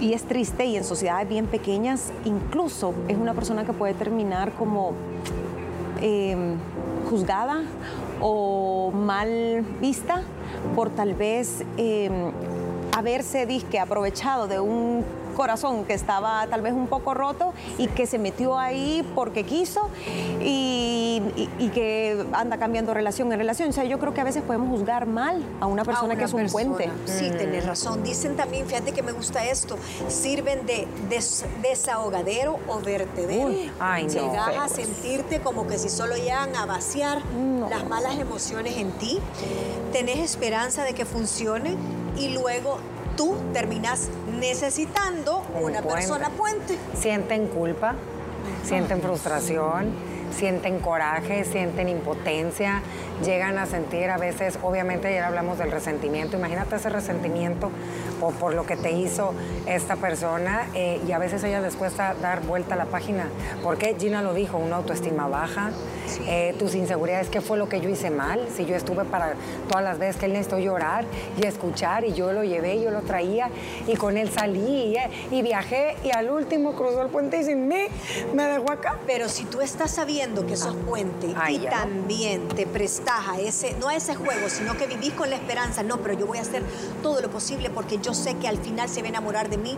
y 0.05 0.13
es 0.13 0.25
triste 0.25 0.67
y 0.67 0.77
en 0.77 0.85
sociedades 0.85 1.27
bien 1.27 1.47
pequeñas 1.47 2.13
incluso 2.27 2.93
es 3.09 3.17
una 3.17 3.33
persona 3.33 3.65
que 3.65 3.73
puede 3.73 3.95
terminar 3.95 4.53
como 4.53 4.93
eh, 6.03 6.37
juzgada 7.09 7.63
o 8.21 8.93
mal 8.95 9.65
vista 9.81 10.21
por 10.77 10.91
tal 10.91 11.15
vez 11.15 11.65
eh, 11.79 12.11
haberse 12.95 13.47
disque 13.47 13.79
aprovechado 13.79 14.47
de 14.47 14.61
un 14.61 15.05
corazón 15.35 15.85
que 15.85 15.95
estaba 15.95 16.47
tal 16.49 16.63
vez 16.63 16.73
un 16.73 16.87
poco 16.87 17.13
roto 17.15 17.53
y 17.79 17.89
que 17.89 18.07
se 18.07 18.19
metió 18.19 18.59
ahí 18.59 19.07
porque 19.15 19.45
quiso 19.45 19.89
y, 20.41 21.23
y- 21.37 21.49
y 21.59 21.69
que 21.71 22.25
anda 22.33 22.59
cambiando 22.59 22.95
relación 22.95 23.33
en 23.33 23.39
relación. 23.39 23.69
O 23.69 23.73
sea, 23.73 23.85
yo 23.85 23.99
creo 23.99 24.15
que 24.15 24.21
a 24.21 24.25
veces 24.25 24.43
podemos 24.43 24.69
juzgar 24.69 25.07
mal 25.07 25.43
a 25.61 25.67
una 25.67 25.85
persona 25.85 26.15
a 26.15 26.17
que 26.17 26.25
es 26.25 26.33
un 26.33 26.41
persona. 26.43 26.65
puente. 26.77 26.91
Sí, 27.07 27.31
Mm. 27.31 27.37
tenés 27.37 27.67
razón. 27.67 28.03
Dicen 28.03 28.37
también, 28.37 28.67
fíjate 28.67 28.93
que 28.93 29.03
me 29.03 29.13
gusta 29.13 29.45
esto, 29.45 29.77
sirven 30.09 30.67
de 30.67 30.87
des- 31.09 31.45
desahogadero 31.63 32.59
o 32.69 32.81
vertedero. 32.81 33.49
Uy, 33.49 33.71
ay, 33.81 34.05
no. 34.05 34.09
Llegas 34.13 34.57
a 34.59 34.69
sentirte 34.69 35.41
como 35.41 35.67
que 35.67 35.79
si 35.79 35.89
solo 35.89 36.17
llegan 36.17 36.55
a 36.57 36.67
vaciar 36.67 37.25
No. 37.35 37.69
las 37.69 37.87
malas 37.89 38.19
emociones 38.19 38.77
en 38.77 38.91
ti. 38.93 39.19
Tenés 39.93 40.19
esperanza 40.19 40.83
de 40.85 40.95
que 40.95 41.05
funcione 41.05 41.77
y 42.19 42.29
luego 42.29 42.79
tú 43.17 43.37
terminas 43.53 44.09
necesitando 44.39 45.43
Un 45.55 45.65
una 45.65 45.83
puente. 45.83 46.01
persona 46.01 46.31
puente. 46.31 46.79
Sienten 46.99 47.47
culpa, 47.49 47.95
sienten 48.65 49.01
frustración, 49.01 49.93
sienten 50.37 50.81
coraje, 50.81 51.45
sienten 51.45 51.89
impotencia, 51.89 52.83
llegan 53.25 53.57
a 53.59 53.67
sentir 53.67 54.11
a 54.11 54.17
veces, 54.19 54.59
obviamente 54.63 55.09
ayer 55.09 55.23
hablamos 55.23 55.59
del 55.59 55.71
resentimiento, 55.71 56.37
imagínate 56.37 56.75
ese 56.77 56.89
resentimiento 56.89 57.71
por, 58.21 58.35
por 58.35 58.55
lo 58.55 58.67
que 58.67 58.77
te 58.77 58.91
hizo 58.91 59.33
esta 59.67 59.95
persona 59.97 60.67
eh, 60.75 61.01
y 61.07 61.13
a 61.13 61.19
veces 61.19 61.45
a 61.45 61.49
ellas 61.49 61.63
les 61.63 61.77
cuesta 61.77 62.15
dar 62.21 62.41
vuelta 62.43 62.75
a 62.75 62.79
la 62.79 62.87
página. 62.87 63.29
porque 63.63 63.95
Gina 63.99 64.23
lo 64.23 64.35
dijo? 64.35 64.59
Una 64.59 64.77
autoestima 64.77 65.29
baja, 65.29 65.71
eh, 66.27 66.55
tus 66.59 66.75
inseguridades, 66.75 67.29
¿qué 67.29 67.41
fue 67.41 67.59
lo 67.59 67.69
que 67.69 67.81
yo 67.81 67.89
hice 67.89 68.11
mal? 68.11 68.47
Si 68.57 68.65
yo 68.67 68.77
estuve 68.77 69.05
para 69.05 69.35
todas 69.69 69.85
las 69.85 69.99
veces 69.99 70.17
que 70.17 70.27
él 70.27 70.33
necesitó 70.33 70.59
llorar 70.59 71.05
y 71.41 71.47
escuchar 71.47 72.05
y 72.05 72.13
yo 72.13 72.33
lo 72.33 72.45
llevé, 72.45 72.81
yo 72.83 72.91
lo 72.91 73.01
traía 73.03 73.51
y 73.87 73.97
con 73.97 74.17
él 74.17 74.31
salí 74.31 74.97
eh, 74.97 75.11
y 75.31 75.43
viajé 75.43 75.97
y 76.05 76.11
al 76.11 76.31
último 76.31 76.73
cruzó 76.75 77.03
el 77.03 77.09
puente 77.09 77.41
y 77.41 77.45
sin 77.45 77.69
mí 77.69 77.87
me 78.35 78.45
dejó 78.45 78.71
acá. 78.71 78.99
Pero 79.07 79.29
si 79.29 79.45
tú 79.45 79.61
estás 79.61 79.91
sabiendo 79.91 80.47
que 80.47 80.57
sos 80.57 80.75
puente 80.87 81.33
Ay, 81.37 81.57
y 81.57 81.61
ya. 81.61 81.71
también 81.71 82.49
te 82.49 82.67
prestas 82.67 83.29
a 83.29 83.41
ese, 83.41 83.75
no 83.81 83.89
a 83.89 83.97
ese 83.97 84.15
juego, 84.15 84.49
sino 84.49 84.77
que 84.77 84.87
vivís 84.87 85.13
con 85.13 85.31
la 85.31 85.37
esperanza, 85.37 85.83
no, 85.83 85.99
pero 85.99 86.15
yo 86.15 86.27
voy 86.27 86.39
a 86.39 86.43
hacer 86.43 86.63
todo 87.03 87.21
lo 87.21 87.31
posible 87.31 87.71
porque 87.71 87.99
yo 87.99 88.15
sé 88.15 88.35
que 88.37 88.49
al 88.49 88.59
final 88.59 88.89
se 88.89 89.01
va 89.01 89.07
a 89.07 89.11
enamorar 89.11 89.49
de 89.49 89.59
mí. 89.59 89.77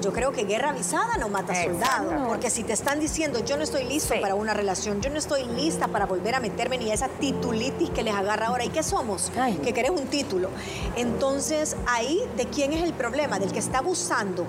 Yo 0.00 0.12
creo 0.12 0.32
que 0.32 0.44
guerra 0.44 0.70
avisada 0.70 1.16
no 1.18 1.28
mata 1.28 1.54
soldado, 1.54 2.26
porque 2.28 2.50
si 2.50 2.62
te 2.64 2.72
están 2.72 3.00
diciendo 3.00 3.40
yo 3.44 3.56
no 3.56 3.62
estoy 3.62 3.84
listo 3.84 4.14
Sí. 4.14 4.20
para 4.20 4.34
una 4.34 4.52
relación, 4.52 5.00
yo 5.00 5.10
no 5.10 5.18
estoy 5.18 5.44
lista 5.62 5.88
para 5.88 6.06
volver 6.06 6.34
a 6.34 6.40
meterme 6.40 6.76
ni 6.76 6.90
a 6.90 6.94
esa 6.94 7.08
titulitis 7.08 7.90
que 7.90 8.02
les 8.02 8.14
agarra 8.14 8.46
ahora, 8.46 8.64
¿y 8.64 8.68
qué 8.68 8.82
somos? 8.82 9.30
Ay. 9.38 9.54
Que 9.62 9.72
querés 9.72 9.90
un 9.90 10.06
título. 10.06 10.48
Entonces, 10.96 11.76
ahí, 11.86 12.20
¿de 12.36 12.46
quién 12.46 12.72
es 12.72 12.82
el 12.82 12.92
problema? 12.92 13.38
¿Del 13.38 13.52
que 13.52 13.60
está 13.60 13.78
abusando? 13.78 14.44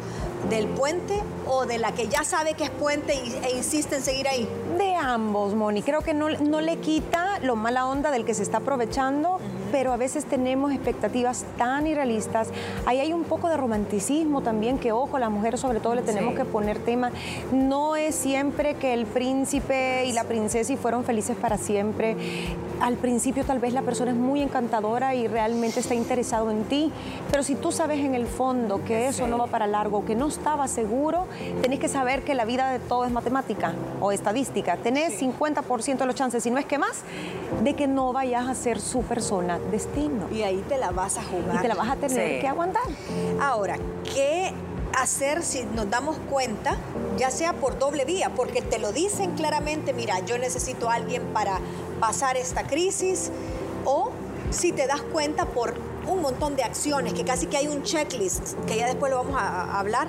¿Del 0.50 0.68
puente 0.68 1.22
o 1.48 1.66
de 1.66 1.78
la 1.78 1.92
que 1.92 2.08
ya 2.08 2.24
sabe 2.24 2.56
que 2.56 2.64
es 2.66 2.70
puente 2.72 3.14
e 3.14 3.56
insiste 3.56 3.96
en 3.96 4.02
seguir 4.02 4.28
ahí? 4.28 4.48
De 4.78 4.96
ambos, 4.96 5.54
Moni. 5.54 5.84
Creo 5.84 6.02
que 6.02 6.14
no, 6.14 6.30
no 6.30 6.62
le 6.62 6.78
quita 6.78 7.40
lo 7.40 7.56
mala 7.56 7.86
onda 7.86 8.10
del 8.10 8.26
que 8.26 8.34
se 8.34 8.44
está 8.44 8.58
aprovechando, 8.58 9.40
pero 9.74 9.92
a 9.92 9.98
veces 9.98 10.26
tenemos 10.26 10.72
expectativas 10.72 11.46
tan 11.58 11.88
irrealistas. 11.88 12.50
Ahí 12.86 13.00
hay 13.00 13.12
un 13.12 13.24
poco 13.24 13.50
de 13.50 13.58
romanticismo 13.58 14.42
también, 14.42 14.78
que 14.78 14.92
ojo, 14.92 15.18
las 15.18 15.32
mujeres 15.32 15.62
sobre 15.62 15.80
todo 15.80 15.96
le 15.96 16.04
tenemos 16.04 16.36
que 16.36 16.46
poner 16.46 16.78
tema. 16.78 17.10
No 17.52 17.96
es 17.96 18.14
siempre 18.14 18.76
que 18.76 18.94
el 18.94 19.08
príncipe 19.08 20.06
y 20.06 20.12
la 20.12 20.26
princesa 20.26 20.72
y 20.72 20.78
fueron 20.78 21.04
felices 21.04 21.36
para 21.36 21.58
siempre. 21.58 22.16
Al 22.82 22.98
principio 22.98 23.46
tal 23.46 23.58
vez 23.58 23.74
la 23.74 23.82
persona 23.82 24.12
es 24.12 24.18
muy 24.18 24.44
encantadora 24.44 25.16
y 25.16 25.28
realmente 25.28 25.80
está 25.80 25.96
interesado 25.96 26.52
en 26.52 26.66
ti, 26.66 26.92
pero 27.32 27.42
si 27.42 27.56
tú 27.56 27.72
sabes 27.72 28.00
en 28.00 28.14
el 28.14 28.28
fondo 28.28 28.84
que 28.84 29.08
eso 29.08 29.26
no 29.26 29.40
va 29.40 29.48
para 29.48 29.66
largo, 29.66 30.06
que 30.06 30.16
no 30.16 30.28
estaba 30.28 30.68
seguro, 30.68 31.26
tenés 31.62 31.80
que 31.80 31.88
saber 31.88 32.24
que 32.24 32.36
la 32.36 32.46
vida 32.46 32.72
de 32.72 32.80
todo 32.80 33.06
es 33.06 33.12
matemática 33.12 33.74
o 34.02 34.12
estadística. 34.12 34.78
Tenés 34.78 35.20
50% 35.20 35.98
de 35.98 36.06
los 36.06 36.16
chances, 36.16 36.44
si 36.44 36.52
no 36.52 36.60
es 36.60 36.66
que 36.66 36.78
más, 36.78 37.02
de 37.64 37.74
que 37.74 37.88
no 37.88 38.12
vayas 38.14 38.48
a 38.48 38.54
ser 38.54 38.80
su 38.80 39.02
persona 39.02 39.60
destino. 39.72 40.28
Y 40.32 40.44
ahí 40.44 40.64
te 40.68 40.78
la 40.78 40.92
vas 40.92 41.18
a 41.18 41.24
jugar. 41.24 41.58
Y 41.58 41.62
te 41.62 41.68
la 41.68 41.76
vas 41.76 41.90
a 41.90 41.96
tener 41.96 42.42
que 42.42 42.48
aguantar. 42.48 42.84
Ahora, 43.40 43.78
¿qué 44.04 44.54
hacer 44.96 45.44
si 45.44 45.64
nos 45.64 45.90
damos 45.90 46.18
cuenta, 46.30 46.78
ya 47.18 47.32
sea 47.32 47.54
por 47.54 47.80
doble 47.80 48.06
vía, 48.06 48.32
porque 48.36 48.62
te 48.62 48.80
lo 48.80 48.92
dicen 48.92 49.32
claramente, 49.32 49.94
mira, 49.94 50.20
yo 50.26 50.38
necesito 50.38 50.90
a 50.90 50.96
alguien 50.96 51.24
para 51.34 51.60
pasar 52.00 52.38
esta 52.38 52.68
crisis, 52.68 53.32
o 53.86 54.12
si 54.52 54.72
te 54.72 54.88
das 54.88 55.02
cuenta 55.02 55.46
por 55.46 55.74
un 56.08 56.22
montón 56.22 56.56
de 56.56 56.64
acciones, 56.64 57.14
que 57.14 57.24
casi 57.24 57.48
que 57.48 57.58
hay 57.58 57.68
un 57.68 57.84
checklist, 57.84 58.54
que 58.68 58.78
ya 58.78 58.88
después 58.88 59.12
lo 59.12 59.24
vamos 59.24 59.36
a, 59.40 59.80
hablar, 59.80 60.08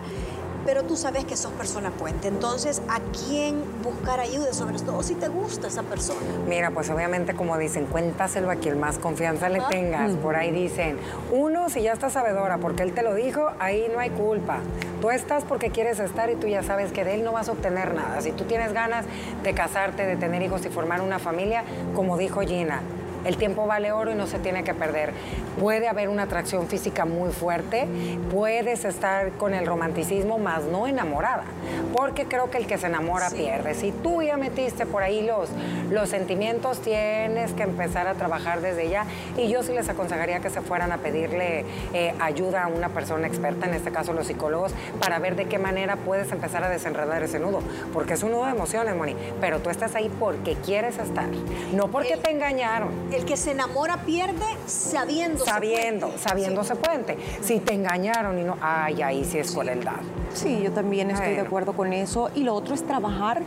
pero 0.65 0.83
tú 0.85 0.97
sabes 0.97 1.25
que 1.25 1.37
sos 1.37 1.53
persona 1.53 1.91
puente. 1.91 2.29
Entonces, 2.29 2.83
¿a 2.89 3.01
quién 3.27 3.63
buscar 3.83 4.21
ayuda? 4.21 4.53
Sobre 4.53 4.79
todo 4.79 5.03
si 5.03 5.15
te 5.15 5.29
gusta 5.29 5.69
esa 5.69 5.83
persona. 5.83 6.21
Mira, 6.49 6.71
pues 6.71 6.91
obviamente, 6.91 7.35
como 7.35 7.59
dicen, 7.59 7.87
cuéntaselo 7.87 8.51
a 8.51 8.57
quien 8.57 8.79
más 8.79 8.99
confianza 8.99 9.49
le 9.49 9.61
tengas. 9.63 10.13
Por 10.13 10.37
ahí 10.37 10.51
dicen, 10.51 10.99
uno, 11.33 11.69
si 11.69 11.83
ya 11.83 11.93
estás 11.93 12.15
sabedora, 12.15 12.59
porque 12.59 12.83
él 12.83 12.93
te 12.93 13.03
lo 13.03 13.15
dijo, 13.15 13.51
ahí 13.59 13.87
no 13.93 14.01
hay 14.01 14.11
culpa. 14.11 14.59
Tú 15.01 15.11
estás 15.11 15.45
porque 15.45 15.71
quieres 15.71 15.99
estar 15.99 16.31
y 16.31 16.37
tú 16.37 16.47
ya 16.47 16.63
sabes 16.63 16.93
que 16.93 17.05
de 17.05 17.15
él 17.15 17.25
no 17.25 17.33
vas 17.33 17.49
a 17.49 17.53
obtener 17.53 17.95
nada. 17.95 18.21
Si 18.21 18.33
tú 18.33 18.45
tienes 18.45 18.73
ganas 18.73 19.05
de 19.43 19.53
casarte, 19.55 20.07
de 20.07 20.17
tener 20.17 20.43
hijos 20.43 20.65
y 20.65 20.71
formar 20.71 21.01
una 21.01 21.19
familia, 21.19 21.65
como 21.95 22.17
dijo 22.17 22.41
Gina, 22.41 22.81
el 23.25 23.37
tiempo 23.37 23.67
vale 23.67 23.93
oro 23.93 24.13
y 24.13 24.15
no 24.15 24.27
se 24.27 24.39
tiene 24.39 24.65
que 24.65 24.75
perder. 24.75 25.13
Puede 25.59 25.89
haber 25.89 26.09
una 26.09 26.25
atracción 26.25 26.67
física 26.69 27.05
muy 27.05 27.33
fuerte, 27.33 27.87
puedes 28.31 28.85
estar 28.85 29.33
con 29.33 29.55
el 29.55 29.67
romanticismo, 29.67 30.39
más 30.39 30.65
no 30.65 30.87
enamorada, 30.87 31.45
porque 31.93 32.27
creo 32.27 32.51
que 32.51 32.59
el 32.59 32.67
que 32.67 32.79
se 32.79 32.87
enamora 32.87 33.31
pierde. 33.31 33.75
Si 33.75 33.93
tú 33.93 34.23
ya 34.23 34.37
metiste 34.37 34.87
por 34.87 35.03
ahí 35.03 35.23
los, 35.23 35.49
los 35.91 36.09
sentimientos, 36.09 36.81
tienes 36.81 37.53
que 37.53 37.63
empezar 37.63 38.07
a 38.07 38.15
trabajar 38.15 38.61
desde 38.61 38.89
ya 38.89 39.07
y 39.37 39.49
yo 39.49 39.63
sí 39.63 39.73
les 39.73 39.89
aconsejaría 39.89 40.41
que 40.41 40.51
se 40.51 40.61
fueran 40.61 40.93
a 40.93 40.99
pedirle 40.99 41.65
eh, 41.93 42.15
ayuda 42.21 42.65
a 42.65 42.67
una 42.69 42.89
persona 42.89 43.27
experta, 43.27 43.67
en 43.67 43.75
este 43.75 43.91
caso 43.91 44.13
los 44.13 44.27
psicólogos, 44.27 44.73
para 45.01 45.19
ver 45.19 45.37
de 45.37 45.47
qué 45.47 45.59
manera 45.59 45.97
puedes 45.97 46.31
empezar 46.33 46.65
a 46.65 46.69
desenredar 46.69 47.23
ese 47.23 47.39
nudo, 47.39 47.61
porque 47.93 48.15
es 48.15 48.23
un 48.23 48.33
nudo 48.33 48.47
de 48.47 48.53
emociones, 48.53 48.95
Moni, 48.97 49.17
pero 49.41 49.61
tú 49.61 49.71
estás 49.71 49.95
ahí 49.95 50.11
porque 50.19 50.57
quieres 50.57 50.99
estar, 50.99 51.29
no 51.73 51.89
porque 51.89 52.17
te 52.17 52.31
engañaron 52.31 52.91
el 53.15 53.25
que 53.25 53.37
se 53.37 53.53
enamora 53.53 54.03
pierde 54.03 54.45
sabiendo 54.67 55.45
Sabiendo, 55.45 56.13
sabiéndose 56.19 56.77
puente. 56.77 57.17
Si 57.41 57.61
te 57.61 57.75
engañaron 57.75 58.39
y 58.39 58.43
no, 58.43 58.57
ay, 58.61 59.03
ahí 59.03 59.25
sí 59.25 59.39
es 59.39 59.53
crueldad. 59.53 60.01
Sí, 60.33 60.61
yo 60.63 60.73
también 60.73 61.11
estoy 61.11 61.35
de 61.35 61.41
acuerdo 61.41 61.73
con 61.75 61.93
eso. 61.93 62.31
Y 62.35 62.43
lo 62.43 62.55
otro 62.55 62.75
es 62.75 62.85
trabajar 62.85 63.43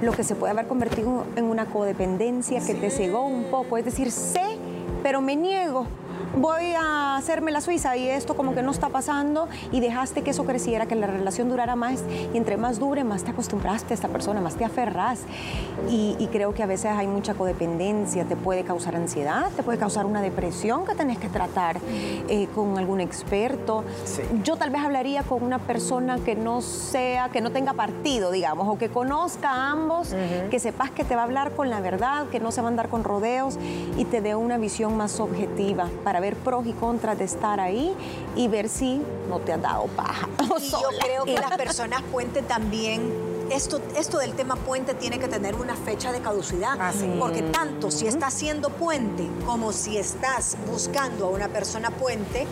lo 0.00 0.12
que 0.12 0.24
se 0.24 0.34
puede 0.34 0.52
haber 0.52 0.66
convertido 0.66 1.24
en 1.36 1.44
una 1.44 1.66
codependencia 1.66 2.60
que 2.64 2.74
te 2.74 2.90
cegó 2.90 3.24
un 3.24 3.44
poco. 3.44 3.78
Es 3.78 3.84
decir, 3.84 4.10
sé, 4.10 4.58
pero 5.02 5.20
me 5.20 5.36
niego 5.36 5.86
voy 6.36 6.72
a 6.74 7.16
hacerme 7.16 7.52
la 7.52 7.60
suiza 7.60 7.96
y 7.96 8.08
esto 8.08 8.34
como 8.34 8.54
que 8.54 8.62
no 8.62 8.70
está 8.70 8.88
pasando 8.88 9.48
y 9.72 9.80
dejaste 9.80 10.22
que 10.22 10.30
eso 10.30 10.44
creciera, 10.44 10.86
que 10.86 10.94
la 10.94 11.06
relación 11.06 11.48
durara 11.48 11.76
más 11.76 12.02
y 12.32 12.36
entre 12.36 12.56
más 12.56 12.78
dure, 12.78 13.04
más 13.04 13.24
te 13.24 13.30
acostumbraste 13.30 13.92
a 13.92 13.94
esta 13.94 14.08
persona, 14.08 14.40
más 14.40 14.56
te 14.56 14.64
aferras. 14.64 15.20
Y, 15.88 16.14
creo 16.34 16.52
que 16.52 16.64
a 16.64 16.66
veces 16.66 16.86
hay 16.86 17.06
mucha 17.06 17.34
codependencia, 17.34 18.24
te 18.24 18.34
puede 18.34 18.64
causar 18.64 18.96
ansiedad, 18.96 19.50
te 19.54 19.62
puede 19.62 19.78
causar 19.78 20.04
una 20.04 20.20
depresión 20.20 20.84
que 20.84 20.94
tenés 20.94 21.18
que 21.18 21.28
tratar 21.28 21.76
eh, 22.28 22.48
con 22.54 22.76
algún 22.76 23.00
experto. 23.00 23.84
Yo 24.42 24.56
tal 24.56 24.70
vez 24.70 24.82
hablaría 24.82 25.22
con 25.22 25.44
una 25.44 25.60
persona 25.60 26.18
que 26.18 26.34
no 26.34 26.60
sea, 26.60 27.28
que 27.28 27.40
no 27.40 27.52
tenga 27.52 27.74
partido, 27.74 28.32
digamos, 28.32 28.66
o 28.66 28.78
que 28.78 28.88
conozca 28.88 29.50
a 29.50 29.70
ambos, 29.70 30.12
que 30.50 30.58
sepas 30.58 30.90
que 30.90 31.04
te 31.04 31.14
va 31.14 31.22
a 31.22 31.24
hablar 31.24 31.52
con 31.52 31.70
la 31.70 31.80
verdad, 31.80 32.26
que 32.28 32.40
no 32.40 32.50
se 32.50 32.62
va 32.62 32.68
a 32.68 32.70
andar 32.70 32.88
con 32.88 33.04
rodeos 33.04 33.56
y 33.96 34.06
te 34.06 34.20
dé 34.20 34.34
una 34.34 34.58
visión 34.58 34.96
más 34.96 35.20
objetiva 35.20 35.88
para 36.02 36.20
ver 36.24 36.36
pros 36.36 36.64
y 36.66 36.72
contras 36.72 37.18
de 37.18 37.24
estar 37.24 37.60
ahí 37.60 37.94
y 38.34 38.48
ver 38.48 38.70
si 38.70 39.02
no 39.28 39.40
te 39.40 39.52
ha 39.52 39.58
dado 39.58 39.86
paja. 39.88 40.26
Y 40.58 40.70
yo 40.70 40.88
creo 41.00 41.24
que 41.24 41.34
las 41.34 41.56
personas 41.56 42.00
puente 42.10 42.40
también 42.40 43.34
esto, 43.50 43.80
esto 43.98 44.18
del 44.18 44.32
tema 44.32 44.56
puente 44.56 44.94
tiene 44.94 45.18
que 45.18 45.28
tener 45.28 45.54
una 45.56 45.76
fecha 45.76 46.12
de 46.12 46.20
caducidad. 46.20 46.76
Ah, 46.80 46.92
porque 47.18 47.42
tanto 47.42 47.90
si 47.90 48.06
estás 48.06 48.32
siendo 48.32 48.70
puente 48.70 49.28
como 49.44 49.72
si 49.72 49.98
estás 49.98 50.56
buscando 50.70 51.26
a 51.26 51.28
una 51.28 51.48
persona 51.48 51.90
puente, 51.90 52.46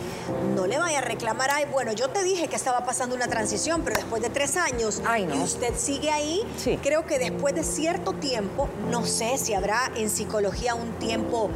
no 0.55 0.67
le 0.67 0.77
vaya 0.77 0.99
a 0.99 1.01
reclamar, 1.01 1.49
ay, 1.51 1.65
bueno, 1.71 1.93
yo 1.93 2.09
te 2.09 2.23
dije 2.23 2.47
que 2.47 2.55
estaba 2.55 2.85
pasando 2.85 3.15
una 3.15 3.27
transición, 3.27 3.81
pero 3.83 3.95
después 3.95 4.21
de 4.21 4.29
tres 4.29 4.55
años 4.55 5.01
y 5.17 5.39
usted 5.39 5.73
sigue 5.75 6.11
ahí, 6.11 6.41
creo 6.83 7.05
que 7.07 7.17
después 7.17 7.55
de 7.55 7.63
cierto 7.63 8.13
tiempo, 8.13 8.69
no 8.91 9.05
sé 9.05 9.37
si 9.37 9.53
habrá 9.53 9.91
en 9.95 10.09
psicología 10.09 10.75
un 10.75 10.91
tiempo 10.99 11.49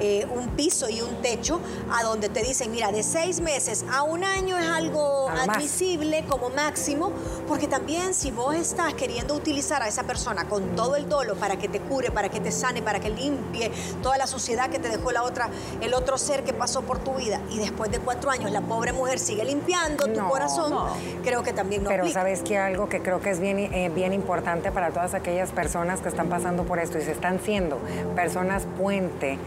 eh, 0.00 0.26
un 0.34 0.48
piso 0.50 0.88
y 0.88 1.00
un 1.00 1.22
techo 1.22 1.60
a 1.92 2.02
donde 2.02 2.28
te 2.28 2.42
dicen, 2.42 2.70
mira, 2.70 2.92
de 2.92 3.02
seis 3.02 3.40
meses 3.40 3.84
a 3.92 4.02
un 4.02 4.24
año 4.24 4.58
es 4.58 4.66
algo 4.66 5.28
admisible 5.28 6.24
como 6.28 6.50
máximo, 6.50 7.12
porque 7.48 7.68
también 7.68 8.14
si 8.14 8.30
vos 8.30 8.54
estás 8.54 8.94
queriendo 8.94 9.34
utilizar 9.34 9.82
a 9.82 9.88
esa 9.88 10.04
persona 10.04 10.48
con 10.48 10.74
todo 10.76 10.96
el 10.96 11.08
dolo 11.08 11.34
para 11.36 11.56
que 11.56 11.68
te 11.68 11.80
cure, 11.80 12.10
para 12.10 12.28
que 12.28 12.40
te 12.40 12.50
sane, 12.50 12.82
para 12.82 13.00
que 13.00 13.10
limpie 13.10 13.70
toda 14.02 14.18
la 14.18 14.26
suciedad 14.26 14.70
que 14.70 14.78
te 14.78 14.88
dejó 14.88 15.12
la 15.12 15.22
otra, 15.22 15.48
el 15.80 15.94
otro 15.94 16.18
ser 16.18 16.44
que 16.44 16.52
pasó 16.52 16.82
por 16.82 16.98
tu 16.98 17.14
vida, 17.14 17.40
y 17.50 17.58
después 17.58 17.90
de 17.90 17.98
cuatro 17.98 18.30
años 18.30 18.50
la 18.50 18.60
pobre 18.60 18.92
mujer 18.92 19.18
sigue 19.18 19.44
limpiando 19.44 20.06
tu 20.06 20.28
corazón, 20.28 20.74
creo 21.22 21.42
que 21.42 21.52
también 21.52 21.82
no 21.82 21.90
Pero 21.90 22.08
sabes 22.08 22.42
que 22.42 22.58
algo 22.58 22.88
que 22.88 23.00
creo 23.00 23.20
que 23.20 23.30
es 23.30 23.40
bien, 23.40 23.58
eh, 23.58 23.90
bien 23.94 24.12
importante 24.12 24.72
para 24.72 24.90
todas 24.90 25.14
aquellas 25.14 25.50
personas 25.50 26.00
que 26.00 26.08
están 26.08 26.28
pasando 26.28 26.64
por 26.64 26.78
esto 26.78 26.98
y 26.98 27.02
se 27.02 27.12
están 27.12 27.40
siendo 27.40 27.78
personas 28.14 28.66
puente 28.78 29.38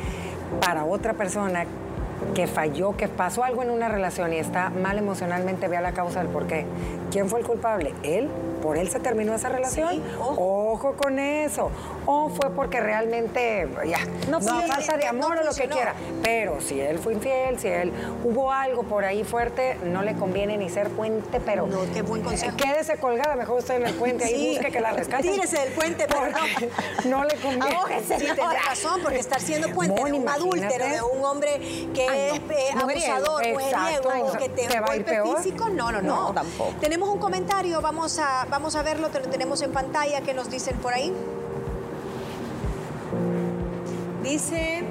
para 0.62 0.86
otra 0.86 1.13
persona 1.13 1.65
que 2.33 2.47
falló, 2.47 2.95
que 2.95 3.07
pasó 3.07 3.43
algo 3.43 3.63
en 3.63 3.69
una 3.69 3.89
relación 3.89 4.33
y 4.33 4.38
está 4.38 4.69
mal 4.69 4.97
emocionalmente, 4.97 5.67
vea 5.67 5.81
la 5.81 5.93
causa 5.93 6.19
del 6.19 6.29
por 6.29 6.47
qué. 6.47 6.65
¿Quién 7.12 7.29
fue 7.29 7.39
el 7.39 7.45
culpable? 7.45 7.93
¿Él? 8.03 8.29
¿Por 8.62 8.78
él 8.78 8.89
se 8.89 9.00
terminó 9.00 9.34
esa 9.36 9.50
relación? 9.50 10.04
ojo. 10.20 10.93
con 10.98 11.20
eso. 11.20 11.72
O 12.06 12.30
fue 12.30 12.50
porque 12.52 12.80
realmente, 12.80 13.67
ya, 13.86 14.00
no, 14.30 14.39
falta 14.39 14.98
de 14.98 15.08
amor 15.08 15.38
o 15.39 15.43
lo 15.43 15.52
que 15.52 15.67
quiera. 15.67 15.93
Pero 16.24 16.62
si 16.62 16.80
él 16.80 17.00
fue 17.00 17.13
infiel, 17.13 17.60
si 17.60 17.67
él 17.67 17.91
hubo 18.24 18.52
algo 18.52 18.84
por 18.84 19.04
ahí 19.04 19.24
fuerte, 19.24 19.78
no 19.84 20.02
le 20.04 20.13
conviene 20.15 20.58
ni 20.58 20.70
ser 20.70 20.89
puente, 20.89 21.39
pero... 21.39 21.67
No, 21.67 21.82
qué 21.93 22.02
buen 22.02 22.24
consejo. 22.24 22.56
Quédese 22.56 22.98
colgada, 22.98 23.36
mejor 23.36 23.60
usted 23.60 23.76
en 23.76 23.88
el 23.88 23.93
puente, 23.93 24.26
ahí 24.26 24.54
busque 24.54 24.72
que 24.72 24.80
la 24.80 24.91
rescate. 24.91 25.24
Tírese 25.24 25.60
del 25.60 25.74
puente, 25.74 26.08
pero 26.08 26.22
no. 27.06 27.24
le 27.24 27.36
conviene. 27.36 27.78
sí, 28.08 28.13
tiene 28.17 28.60
razón, 28.67 29.02
porque 29.02 29.20
estar 29.20 29.41
siendo 29.41 29.70
puente 29.74 30.04
de 30.04 30.12
un 30.13 30.28
adúltero, 30.28 30.86
de 30.86 31.02
un 31.02 31.24
hombre 31.24 31.60
que 31.93 32.06
es 32.06 32.34
eh, 32.36 32.70
abusador, 32.76 33.48
mujeriego, 33.48 34.32
que 34.38 34.50
te, 34.50 34.67
¿Te 34.67 34.80
golpe 34.80 35.22
físico, 35.36 35.70
no, 35.70 35.91
no, 35.91 36.02
no. 36.02 36.34
tampoco. 36.34 36.74
Tenemos 36.80 37.10
un 37.10 37.20
comentario, 37.20 37.82
vamos 37.82 38.20
a, 38.20 38.46
vamos 38.49 38.75
a 38.75 38.83
verlo, 38.83 39.10
lo 39.13 39.29
tenemos 39.29 39.62
en 39.62 39.71
pantalla, 39.71 40.21
¿qué 40.21 40.33
nos 40.33 40.49
dicen 40.49 40.77
por 40.77 40.93
ahí? 40.93 41.13
Dice, 44.23 44.83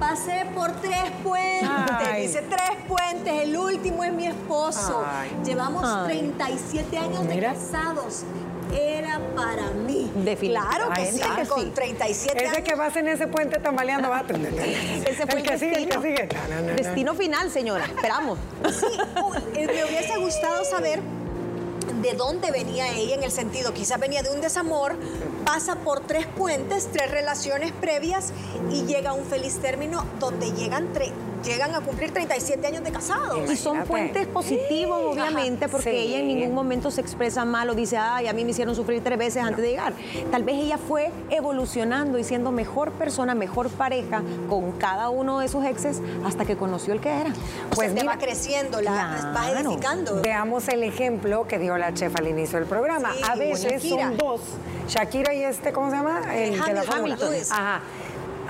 pasé 0.00 0.46
por 0.54 0.72
tres 0.80 1.10
puentes, 1.22 2.16
dice 2.16 2.42
tres 2.42 2.78
puentes, 2.88 3.42
el 3.42 3.56
último 3.56 4.04
es 4.04 4.12
mi 4.12 4.26
esposo. 4.26 5.04
Llevamos 5.44 6.06
37 6.06 6.98
años 6.98 7.28
de 7.28 7.40
casados 7.40 8.24
era 8.74 9.20
para 9.34 9.70
mí. 9.70 10.10
Claro 10.40 10.90
que 10.94 11.12
sí, 11.12 11.20
que 11.20 11.46
con 11.46 11.74
37 11.74 12.38
años. 12.38 12.52
Ese 12.52 12.62
que 12.62 12.74
vas 12.74 12.96
en 12.96 13.08
ese 13.08 13.26
puente 13.26 13.58
tambaleando 13.58 14.08
va. 14.08 14.20
ese 15.06 15.26
fue 15.26 15.40
el, 15.40 15.46
que 15.46 15.58
sigue, 15.58 15.76
el 15.76 15.88
que 15.88 15.98
sigue. 15.98 16.28
destino 16.76 17.14
final, 17.14 17.50
señora. 17.50 17.84
Esperamos. 17.84 18.38
Sí, 18.70 19.66
me 19.66 19.84
hubiese 19.84 20.16
gustado 20.18 20.64
saber 20.64 21.00
de 22.02 22.14
dónde 22.14 22.50
venía 22.50 22.92
ella 22.92 23.14
en 23.14 23.22
el 23.22 23.30
sentido, 23.30 23.72
quizás 23.72 23.98
venía 23.98 24.22
de 24.22 24.30
un 24.30 24.40
desamor, 24.40 24.96
pasa 25.44 25.76
por 25.76 26.00
tres 26.00 26.26
puentes, 26.26 26.88
tres 26.92 27.10
relaciones 27.10 27.72
previas 27.72 28.32
y 28.70 28.84
llega 28.84 29.10
a 29.10 29.12
un 29.12 29.24
feliz 29.24 29.58
término 29.58 30.04
donde 30.18 30.50
llegan, 30.50 30.92
llegan 31.42 31.74
a 31.74 31.80
cumplir 31.80 32.12
37 32.12 32.66
años 32.66 32.84
de 32.84 32.90
casado. 32.90 33.44
Y 33.50 33.56
son 33.56 33.84
puentes 33.84 34.26
positivos, 34.26 34.98
obviamente, 35.12 35.68
porque 35.68 35.90
ella 35.90 36.18
en 36.18 36.28
ningún 36.28 36.54
momento 36.54 36.90
se 36.90 37.00
expresa 37.00 37.44
mal 37.44 37.70
o 37.70 37.74
dice, 37.74 37.96
ay, 37.96 38.28
a 38.28 38.32
mí 38.32 38.44
me 38.44 38.50
hicieron 38.50 38.74
sufrir 38.74 39.02
tres 39.02 39.18
veces 39.18 39.42
antes 39.42 39.62
de 39.62 39.70
llegar. 39.70 39.94
Tal 40.30 40.44
vez 40.44 40.56
ella 40.56 40.78
fue 40.78 41.10
evolucionando 41.30 42.18
y 42.18 42.24
siendo 42.24 42.52
mejor 42.52 42.92
persona, 42.92 43.34
mejor 43.34 43.70
pareja 43.70 44.22
con 44.48 44.72
cada 44.72 45.10
uno 45.10 45.40
de 45.40 45.48
sus 45.48 45.64
exes 45.64 46.00
hasta 46.24 46.44
que 46.44 46.56
conoció 46.56 46.92
el 46.92 47.00
que 47.00 47.10
era. 47.10 47.32
Pues 47.74 47.94
va 48.06 48.18
creciendo, 48.18 48.80
la 48.80 49.32
va 49.36 49.50
edificando. 49.50 50.20
Veamos 50.22 50.68
el 50.68 50.82
ejemplo 50.82 51.46
que 51.46 51.58
dio 51.58 51.76
la 51.78 51.94
chef 51.94 52.14
al 52.16 52.28
inicio 52.28 52.58
del 52.58 52.68
programa. 52.68 53.12
a 53.28 53.34
veces 53.36 53.82
son 53.82 54.16
dos, 54.16 54.40
Shakira 54.88 55.34
y 55.34 55.42
este, 55.42 55.72
¿cómo 55.72 55.90
se 55.90 55.96
llama? 55.96 56.34
El, 56.34 56.60
de 56.60 56.74
la 56.74 56.82
Ajá 57.50 57.80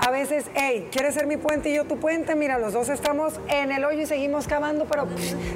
a 0.05 0.11
veces, 0.11 0.45
hey, 0.53 0.89
¿quieres 0.91 1.13
ser 1.13 1.27
mi 1.27 1.37
puente 1.37 1.69
y 1.69 1.75
yo 1.75 1.85
tu 1.85 1.97
puente? 1.97 2.35
Mira, 2.35 2.59
los 2.59 2.73
dos 2.73 2.89
estamos 2.89 3.35
en 3.47 3.71
el 3.71 3.85
hoyo 3.85 4.01
y 4.01 4.05
seguimos 4.05 4.47
cavando, 4.47 4.85
pero 4.85 5.07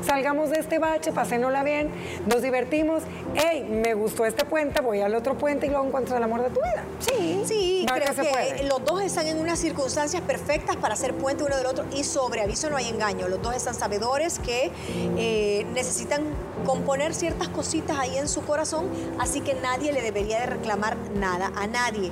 salgamos 0.06 0.52
de 0.52 0.60
este 0.60 0.80
bache, 0.80 1.12
paséndola 1.12 1.64
bien, 1.64 1.90
nos 2.28 2.42
divertimos. 2.42 3.04
Hey, 3.36 3.68
me 3.70 3.94
gustó 3.94 4.26
este 4.26 4.46
puente, 4.46 4.80
voy 4.80 5.02
al 5.02 5.16
otro 5.16 5.38
puente 5.38 5.66
y 5.66 5.70
luego 5.70 5.86
encuentro 5.88 6.16
el 6.16 6.24
amor 6.24 6.44
de 6.44 6.50
tu 6.50 6.62
vida. 6.62 6.86
Sí, 7.00 7.44
sí, 7.46 7.86
creo 7.94 8.16
que, 8.16 8.64
los 8.64 8.86
dos 8.86 9.02
están 9.02 9.28
en 9.28 9.38
unas 9.38 9.60
circunstancias 9.60 10.22
perfectas 10.22 10.78
para 10.78 10.96
ser 10.96 11.14
puente 11.14 11.44
uno 11.44 11.58
del 11.58 11.66
otro 11.66 11.86
y 11.94 12.06
sobre 12.06 12.42
aviso 12.42 12.70
no 12.70 12.78
hay 12.78 12.88
engaño. 12.88 13.28
Los 13.28 13.42
dos 13.42 13.54
están 13.54 13.76
sabedores 13.76 14.40
que 14.40 14.72
eh, 15.18 15.66
necesitan 15.74 16.24
componer 16.66 17.14
ciertas 17.14 17.48
cositas 17.50 17.98
ahí 17.98 18.18
en 18.18 18.28
su 18.28 18.42
corazón, 18.42 18.86
así 19.20 19.42
que 19.42 19.54
nadie 19.54 19.92
le 19.92 20.02
debería 20.02 20.40
de 20.40 20.46
reclamar 20.48 20.98
nada 21.16 21.52
a 21.56 21.68
nadie. 21.68 22.12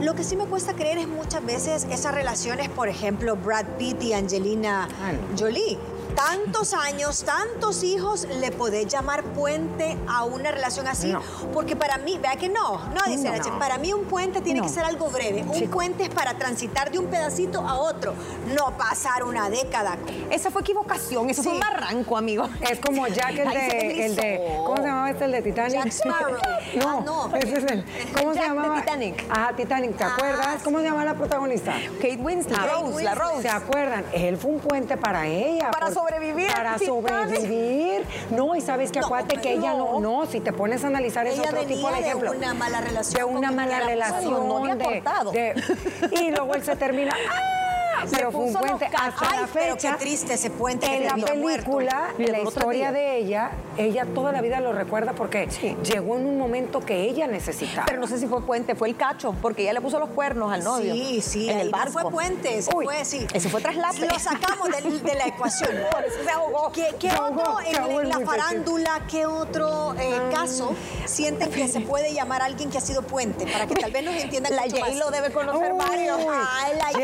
Lo 0.00 0.14
que 0.14 0.24
sí 0.24 0.36
me 0.36 0.44
cuesta 0.44 0.74
creer 0.74 0.98
es 0.98 1.08
muchas 1.08 1.44
veces 1.44 1.86
esas 1.90 2.14
relaciones, 2.14 2.68
por 2.68 2.88
ejemplo, 2.88 3.36
Brad 3.36 3.66
Pitt 3.78 4.02
y 4.02 4.12
Angelina 4.12 4.88
Jolie 5.38 5.78
tantos 6.14 6.74
años, 6.74 7.24
tantos 7.24 7.82
hijos, 7.82 8.26
le 8.40 8.50
podés 8.52 8.86
llamar 8.86 9.22
puente 9.22 9.96
a 10.08 10.24
una 10.24 10.50
relación 10.50 10.86
así? 10.86 11.14
Porque 11.52 11.76
para 11.76 11.98
mí, 11.98 12.18
vea 12.18 12.36
que 12.36 12.48
no, 12.48 12.78
no 12.88 13.00
dice 13.06 13.30
la 13.30 13.36
para 13.58 13.78
mí 13.78 13.92
un 13.92 14.04
puente 14.04 14.40
tiene 14.40 14.60
que 14.60 14.68
ser 14.68 14.84
algo 14.84 15.08
breve. 15.08 15.42
Un 15.42 15.68
puente 15.68 16.04
es 16.04 16.10
para 16.10 16.34
transitar 16.34 16.90
de 16.90 16.98
un 16.98 17.06
pedacito 17.06 17.60
a 17.60 17.76
otro, 17.76 18.14
no 18.56 18.76
pasar 18.76 19.24
una 19.24 19.48
década. 19.48 19.96
Esa 20.30 20.50
fue 20.50 20.62
equivocación, 20.62 21.30
eso 21.30 21.42
fue 21.42 21.52
un 21.52 21.60
barranco, 21.60 22.16
amigo. 22.16 22.48
Es 22.60 22.80
como 22.80 23.06
Jack 23.06 23.38
el 23.38 23.50
de, 23.50 24.06
el 24.06 24.16
de, 24.16 24.60
¿cómo 24.64 24.76
se 24.76 24.82
llamaba 24.82 25.10
este 25.10 25.24
el 25.24 25.32
de 25.32 25.42
Titanic? 25.42 25.72
Jack 25.72 25.92
Sparrow. 25.92 26.36
no, 26.76 26.88
ah, 26.88 27.02
no, 27.04 27.36
ese 27.36 27.58
es 27.58 27.64
el, 27.64 27.84
¿cómo 28.18 28.34
se 28.34 28.40
llamaba? 28.40 28.80
Titanic. 28.80 29.24
Ajá, 29.30 29.52
Titanic, 29.54 29.96
¿te 29.96 30.04
ah, 30.04 30.14
acuerdas? 30.14 30.62
¿Cómo 30.62 30.78
se 30.78 30.84
llama 30.84 31.04
la 31.04 31.14
protagonista? 31.14 31.74
Kate 32.00 32.16
Winslet. 32.16 32.56
La 32.56 32.66
Rose, 32.66 33.04
la 33.04 33.14
Rose. 33.14 33.42
¿Se 33.42 33.48
acuerdan? 33.48 34.04
Él 34.12 34.36
fue 34.36 34.50
un 34.52 34.60
puente 34.60 34.96
para 34.96 35.26
ella. 35.26 35.70
Para 35.70 35.90
sobrevivir. 35.96 36.52
Para 36.52 36.78
sobrevivir. 36.78 38.04
No, 38.30 38.54
y 38.54 38.60
sabes 38.60 38.92
que 38.92 38.98
acuérdate 38.98 39.36
que 39.40 39.54
ella 39.54 39.74
no, 39.74 40.00
no, 40.00 40.26
si 40.26 40.40
te 40.40 40.52
pones 40.52 40.84
a 40.84 40.88
analizar 40.88 41.26
es 41.26 41.38
otro 41.38 41.64
tipo 41.64 41.90
de 41.90 42.00
ejemplo. 42.00 42.30
De 42.32 42.38
una 42.38 42.54
mala 42.54 42.80
relación. 42.80 43.30
De 43.30 43.36
una 43.38 43.50
mala 43.50 43.80
relación. 43.80 44.48
No, 44.48 44.76
de, 45.32 45.54
y 46.12 46.30
luego 46.30 46.54
él 46.54 46.62
se 46.62 46.76
termina. 46.76 47.12
¡ah! 47.30 47.52
pero 48.10 48.32
fue 48.32 48.42
un 48.42 48.52
puente 48.52 48.86
hasta 48.86 49.40
la 49.40 49.46
fecha. 49.46 49.76
qué 49.76 49.98
triste 49.98 50.34
ese 50.34 50.50
puente 50.50 50.86
en 50.86 51.06
la 51.06 51.14
película, 51.14 52.08
la 52.18 52.40
historia 52.40 52.92
de 52.92 53.18
ella, 53.18 53.52
ella 53.76 54.06
toda 54.14 54.32
la 54.32 54.40
vida 54.40 54.60
lo 54.60 54.72
recuerda 54.72 55.12
porque 55.12 55.48
llegó 55.82 56.16
en 56.16 56.26
un 56.26 56.38
momento 56.38 56.80
que 56.80 57.02
ella 57.02 57.26
necesitaba. 57.26 57.86
Pero 57.86 58.00
no 58.00 58.06
sé 58.06 58.18
si 58.18 58.26
fue 58.26 58.42
puente, 58.42 58.74
fue 58.74 58.88
el 58.88 58.96
cacho, 58.96 59.34
porque 59.42 59.62
ella 59.62 59.74
le 59.74 59.80
puso 59.80 59.98
los 59.98 60.10
cuernos 60.10 60.52
al 60.52 60.64
novio. 60.64 60.94
Sí, 60.94 61.20
sí, 61.22 61.50
en 61.50 61.58
el 61.58 61.70
barco. 61.70 61.92
fue 61.92 62.10
puente, 62.10 62.58
ese 62.58 62.70
fue, 62.70 63.04
sí. 63.04 63.26
Ese 63.32 63.48
fue 63.48 63.60
traslate. 63.60 64.06
Lo 64.06 64.18
sacamos 64.18 64.68
de, 64.70 65.14
la 65.14 65.26
ecuación. 65.26 65.70
Por 65.90 66.04
eso 66.04 66.22
se 66.24 66.30
ahogó. 66.30 66.72
¿Qué, 66.72 67.10
otro, 67.10 67.58
en, 67.60 68.08
la 68.08 68.20
farándula, 68.20 69.02
qué 69.10 69.26
otro 69.26 69.94
eh, 69.94 70.14
ah. 70.14 70.30
caso 70.30 70.74
sienten 71.04 71.50
que 71.50 71.68
se 71.68 71.80
puede 71.82 72.12
llamar 72.12 72.42
a 72.42 72.46
alguien 72.46 72.70
que 72.70 72.78
ha 72.78 72.80
sido 72.80 73.02
puente? 73.02 73.46
Para 73.46 73.66
que 73.66 73.74
tal 73.74 73.90
vez 73.90 74.04
nos 74.04 74.14
entiendan 74.14 74.54
La 74.56 74.62
J 74.62 74.94
lo 74.94 75.10
debe 75.10 75.30
conocer 75.30 75.72
varios. 75.74 76.18
Ay, 76.30 76.72
la 76.76 76.98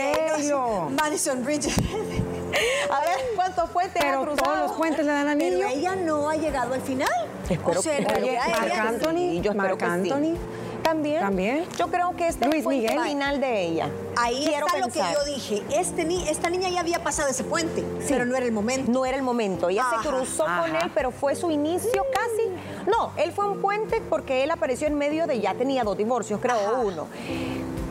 Madison 0.91 1.45
Bridges. 1.45 1.77
A 2.91 3.01
ver, 3.01 3.19
¿cuántos 3.35 3.71
puentes 3.71 4.03
Pero 4.03 4.21
ha 4.21 4.23
cruzado? 4.25 4.53
todos 4.53 4.69
los 4.69 4.77
puentes 4.77 5.07
le 5.07 5.13
dan 5.13 5.29
anillo. 5.29 5.59
Pero 5.59 5.69
ella 5.69 5.97
no 5.97 6.29
ha 6.29 6.37
llegado 6.37 6.75
al 6.75 6.83
final. 6.83 7.09
Espero 7.49 7.81
o 7.81 7.83
sea, 7.83 7.99
que 7.99 8.23
Oye, 8.23 8.39
Marc 8.39 8.73
Anthony, 8.75 9.41
yo 9.41 9.55
Marc 9.55 9.83
Anthony. 9.83 10.37
También. 10.83 11.21
También. 11.21 11.65
Yo 11.79 11.89
creo 11.89 12.15
que 12.17 12.27
este 12.29 12.47
Luis 12.47 12.65
fue 12.65 12.85
el 12.85 13.01
final 13.01 13.41
de 13.41 13.63
ella. 13.63 13.89
Ahí 14.17 14.45
está 14.45 14.79
lo 14.79 14.89
que 14.89 14.99
yo 14.99 15.25
dije. 15.25 15.63
Este 15.71 16.03
esta 16.31 16.51
niña 16.51 16.69
ya 16.69 16.81
había 16.81 17.03
pasado 17.03 17.29
ese 17.29 17.45
puente, 17.45 17.85
pero 18.09 18.27
no 18.27 18.37
era 18.37 18.45
el 18.45 18.53
momento. 18.53 18.91
No 18.91 19.07
era 19.07 19.17
el 19.17 19.23
momento. 19.23 19.69
Ella 19.69 19.85
se 19.91 20.09
cruzó 20.09 20.45
con 20.45 20.75
él, 20.75 20.91
pero 20.95 21.11
fue 21.11 21.35
su 21.37 21.51
inicio 21.51 22.05
casi. 22.13 22.51
No, 22.91 23.13
él 23.17 23.33
fue 23.33 23.49
un 23.49 23.61
puente 23.61 24.03
porque 24.11 24.43
él 24.43 24.51
apareció 24.51 24.87
en 24.87 24.97
medio 24.97 25.27
de 25.27 25.41
ya 25.41 25.55
tenía 25.55 25.85
dos 25.85 25.97
divorcios, 25.97 26.41
creo, 26.41 26.81
uno. 26.81 27.07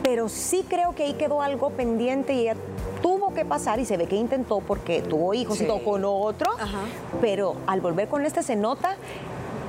Pero 0.02 0.28
sí 0.28 0.64
creo 0.68 0.94
que 0.94 1.04
ahí 1.04 1.14
quedó 1.14 1.42
algo 1.42 1.70
pendiente 1.70 2.34
y 2.34 2.40
ella 2.40 2.56
tuvo 3.02 3.34
que 3.34 3.44
pasar 3.44 3.80
y 3.80 3.84
se 3.84 3.96
ve 3.96 4.06
que 4.06 4.16
intentó 4.16 4.60
porque 4.60 5.02
tuvo 5.02 5.34
hijos 5.34 5.60
y 5.60 5.66
todo 5.66 5.82
con 5.84 6.04
otro, 6.04 6.50
pero 7.20 7.56
al 7.66 7.80
volver 7.80 8.08
con 8.08 8.24
este 8.24 8.42
se 8.42 8.56
nota 8.56 8.96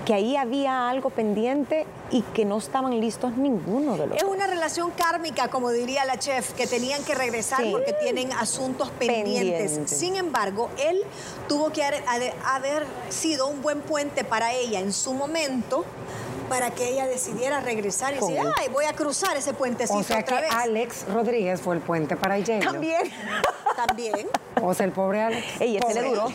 que 0.05 0.13
ahí 0.13 0.35
había 0.35 0.89
algo 0.89 1.09
pendiente 1.09 1.85
y 2.11 2.21
que 2.21 2.43
no 2.45 2.57
estaban 2.57 2.99
listos 2.99 3.37
ninguno 3.37 3.97
de 3.97 4.07
los 4.07 4.17
Es 4.17 4.23
una 4.23 4.47
relación 4.47 4.91
kármica, 4.91 5.47
como 5.47 5.71
diría 5.71 6.03
la 6.05 6.19
chef, 6.19 6.53
que 6.53 6.67
tenían 6.67 7.03
que 7.03 7.15
regresar 7.15 7.63
porque 7.71 7.93
tienen 7.93 8.31
asuntos 8.33 8.89
pendientes. 8.91 9.79
Sin 9.89 10.15
embargo, 10.15 10.69
él 10.77 11.01
tuvo 11.47 11.71
que 11.71 11.83
haber 11.83 12.85
sido 13.09 13.47
un 13.47 13.61
buen 13.61 13.79
puente 13.81 14.23
para 14.23 14.53
ella 14.53 14.79
en 14.79 14.91
su 14.91 15.13
momento 15.13 15.85
para 16.43 16.71
que 16.71 16.89
ella 16.89 17.07
decidiera 17.07 17.59
regresar 17.59 18.13
y 18.13 18.19
decir, 18.19 18.39
ay, 18.57 18.69
voy 18.69 18.85
a 18.85 18.93
cruzar 18.93 19.35
ese 19.37 19.53
puentecito 19.53 19.99
o 19.99 20.03
sea 20.03 20.23
que 20.23 20.35
Alex 20.35 21.05
Rodríguez 21.11 21.61
fue 21.61 21.75
el 21.75 21.81
puente 21.81 22.15
para 22.15 22.37
ella. 22.37 22.59
También. 22.59 23.01
También. 23.75 24.27
O 24.61 24.73
sea, 24.73 24.85
el 24.85 24.91
pobre 24.91 25.21
Alex. 25.21 25.45
Ey, 25.59 25.77
ese 25.77 26.01
le 26.01 26.09
duró. 26.09 26.27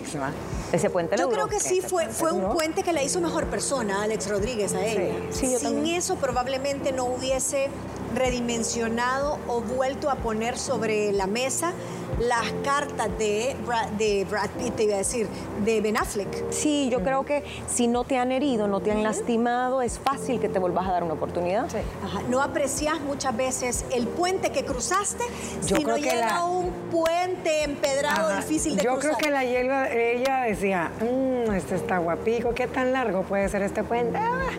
Ese 0.73 0.91
puente 0.91 1.17
le 1.17 1.23
Yo 1.23 1.29
duró. 1.29 1.47
creo 1.47 1.49
que 1.49 1.61
sí 1.61 1.81
fue, 1.81 2.09
fue 2.09 2.33
un 2.33 2.53
puente 2.53 2.83
que 2.83 2.93
le 2.93 3.05
hizo 3.05 3.21
mejor 3.21 3.47
persona 3.47 4.03
Alex 4.03 4.29
Rodríguez 4.29 4.75
a 4.75 4.85
ella. 4.85 5.15
Sí, 5.31 5.57
Sin 5.59 5.87
eso 5.87 6.17
probablemente 6.17 6.93
no 6.93 7.05
hubiese 7.05 7.69
redimensionado 8.15 9.39
o 9.49 9.61
vuelto 9.61 10.11
a 10.11 10.17
poner 10.17 10.59
sobre 10.59 11.13
la 11.13 11.27
mesa 11.27 11.73
las 12.21 12.51
cartas 12.65 13.09
de 13.19 13.57
Brad, 13.65 13.89
de 13.91 14.27
Brad 14.29 14.51
Pitt, 14.59 14.75
te 14.75 14.85
iba 14.85 14.95
a 14.95 14.99
decir, 14.99 15.29
de 15.65 15.81
Ben 15.81 15.97
Affleck. 15.97 16.51
Sí, 16.51 16.89
yo 16.91 17.03
creo 17.03 17.25
que 17.25 17.45
si 17.69 17.87
no 17.87 18.05
te 18.05 18.19
han 18.19 18.33
herido, 18.33 18.67
no 18.67 18.81
te 18.81 18.91
han 18.91 19.03
lastimado, 19.03 19.83
es 19.83 19.99
fácil 19.99 20.41
que 20.41 20.49
te 20.49 20.59
vuelvas 20.59 20.89
a 20.89 20.93
dar 20.93 21.05
una 21.05 21.15
oportunidad. 21.15 21.69
Sí. 21.71 21.79
No 22.29 22.43
aprecias 22.43 23.01
muchas 23.01 23.37
veces 23.37 23.85
el 23.93 24.09
puente 24.09 24.51
que 24.51 24.65
cruzaste, 24.65 25.25
yo 25.67 25.77
sino 25.77 25.95
creo 25.95 25.97
que 25.97 26.11
era 26.11 26.43
un 26.45 26.73
puente 26.91 27.63
empedrado 27.63 28.35
difícil 28.37 28.77
de 28.77 28.83
yo 28.83 28.95
cruzar. 28.95 29.13
Yo 29.13 29.19
creo 29.19 29.25
que 29.25 29.31
la 29.31 29.45
ella 29.45 30.41
decía, 30.43 30.91
mmm, 31.01 31.53
este 31.53 31.77
está 31.77 31.99
guapico, 31.99 32.53
¿qué 32.53 32.67
tan 32.67 32.93
largo 32.93 33.23
puede 33.23 33.49
ser 33.49 33.63
este 33.63 33.85
puente? 33.85 34.19
Ah, 34.19 34.51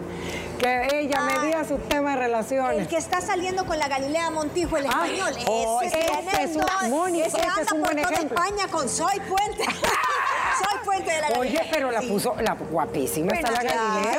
que 0.59 0.99
ella 0.99 1.21
me 1.21 1.39
medía 1.39 1.63
su 1.63 1.77
tema 1.77 2.11
de 2.11 2.17
relaciones. 2.17 2.81
El 2.81 2.87
que 2.87 2.97
está 2.97 3.21
saliendo 3.21 3.65
con 3.65 3.79
la 3.79 3.87
Galilea 3.87 4.29
Montijo, 4.29 4.77
el 4.77 4.85
ah, 4.85 4.89
español. 4.89 5.33
Oh, 5.47 5.81
ese, 5.81 5.99
es, 6.43 6.55
un, 6.55 6.89
Mónica, 6.89 7.25
ese, 7.25 7.37
ese 7.37 7.61
es 7.61 7.71
un 7.71 7.81
buen 7.81 7.97
ejemplo. 7.97 8.37
España 8.37 8.67
con 8.69 8.87
Soy 8.87 9.19
Puente. 9.21 9.63
Soy 10.59 10.85
Puente 10.85 11.11
de 11.11 11.21
la 11.21 11.29
Galilea. 11.29 11.61
Oye, 11.61 11.69
pero 11.71 11.91
la 11.91 12.01
puso, 12.01 12.35
la 12.41 12.53
guapísima 12.53 13.33
está 13.33 13.51
la 13.51 13.63
Galilea. 13.63 14.11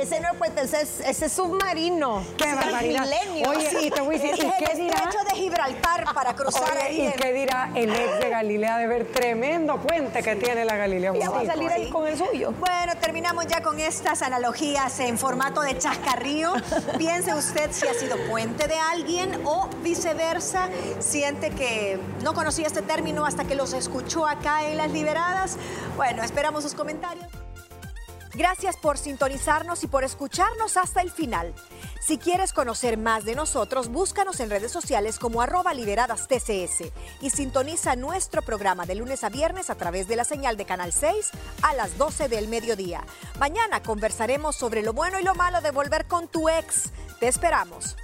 Ese 0.00 0.20
no 0.20 0.28
es 0.28 0.36
puente, 0.36 0.62
ese 0.62 0.82
es, 0.82 1.00
ese 1.00 1.26
es 1.26 1.32
submarino. 1.32 2.24
Qué 2.36 2.52
barbaridad. 2.54 3.06
Oye, 3.48 3.70
y 3.82 3.90
te 3.90 4.00
voy 4.00 4.16
a 4.16 4.18
decir, 4.18 4.34
¿y 4.44 4.64
qué 4.64 4.74
dirá? 4.74 5.10
El 5.20 5.28
de 5.28 5.34
Gibraltar 5.34 6.04
para 6.14 6.34
cruzar 6.34 6.76
ahí. 6.78 7.08
¿Y 7.08 7.12
qué 7.20 7.32
dirá 7.32 7.70
el 7.74 7.90
ex 7.94 8.18
de 8.20 8.28
Galilea 8.28 8.78
de 8.78 8.86
ver 8.86 9.12
tremendo 9.12 9.76
puente 9.78 10.22
que 10.22 10.36
tiene 10.36 10.64
la 10.64 10.76
Galilea 10.76 11.12
Montijo? 11.12 11.32
va 11.32 11.40
a 11.40 11.46
salir 11.46 11.70
ahí 11.70 11.90
con 11.90 12.06
el 12.06 12.16
suyo. 12.16 12.52
Bueno, 12.58 12.94
terminamos 13.00 13.46
ya 13.46 13.62
con 13.62 13.78
estas 13.80 14.22
analogías 14.22 14.98
en 15.00 15.18
formato 15.18 15.60
de 15.60 15.76
chascarrío. 15.78 16.52
Piense 16.98 17.34
usted 17.34 17.70
si 17.72 17.86
ha 17.86 17.94
sido 17.94 18.16
puente 18.28 18.66
de 18.66 18.76
alguien 18.76 19.40
o 19.44 19.68
viceversa. 19.82 20.68
Siente 21.00 21.50
que 21.50 21.98
no 22.22 22.34
conocía 22.34 22.66
este 22.66 22.82
término 22.82 23.26
hasta 23.26 23.44
que 23.44 23.54
los 23.54 23.72
escuchó 23.72 24.26
acá 24.26 24.64
en 24.66 24.76
Las 24.76 24.90
Liberadas. 24.90 25.41
Bueno, 25.96 26.22
esperamos 26.22 26.62
sus 26.62 26.74
comentarios. 26.74 27.26
Gracias 28.34 28.78
por 28.78 28.96
sintonizarnos 28.96 29.84
y 29.84 29.88
por 29.88 30.04
escucharnos 30.04 30.78
hasta 30.78 31.02
el 31.02 31.10
final. 31.10 31.54
Si 32.00 32.16
quieres 32.16 32.54
conocer 32.54 32.96
más 32.96 33.24
de 33.24 33.34
nosotros, 33.34 33.88
búscanos 33.88 34.40
en 34.40 34.48
redes 34.48 34.72
sociales 34.72 35.18
como 35.18 35.42
arroba 35.42 35.74
liberadas 35.74 36.28
TCS 36.28 36.90
y 37.20 37.30
sintoniza 37.30 37.94
nuestro 37.94 38.40
programa 38.40 38.86
de 38.86 38.94
lunes 38.94 39.22
a 39.22 39.28
viernes 39.28 39.68
a 39.68 39.74
través 39.74 40.08
de 40.08 40.16
la 40.16 40.24
señal 40.24 40.56
de 40.56 40.64
Canal 40.64 40.92
6 40.92 41.30
a 41.60 41.74
las 41.74 41.98
12 41.98 42.28
del 42.28 42.48
mediodía. 42.48 43.04
Mañana 43.38 43.82
conversaremos 43.82 44.56
sobre 44.56 44.82
lo 44.82 44.94
bueno 44.94 45.20
y 45.20 45.24
lo 45.24 45.34
malo 45.34 45.60
de 45.60 45.70
volver 45.70 46.06
con 46.06 46.26
tu 46.26 46.48
ex. 46.48 46.90
Te 47.20 47.28
esperamos. 47.28 47.96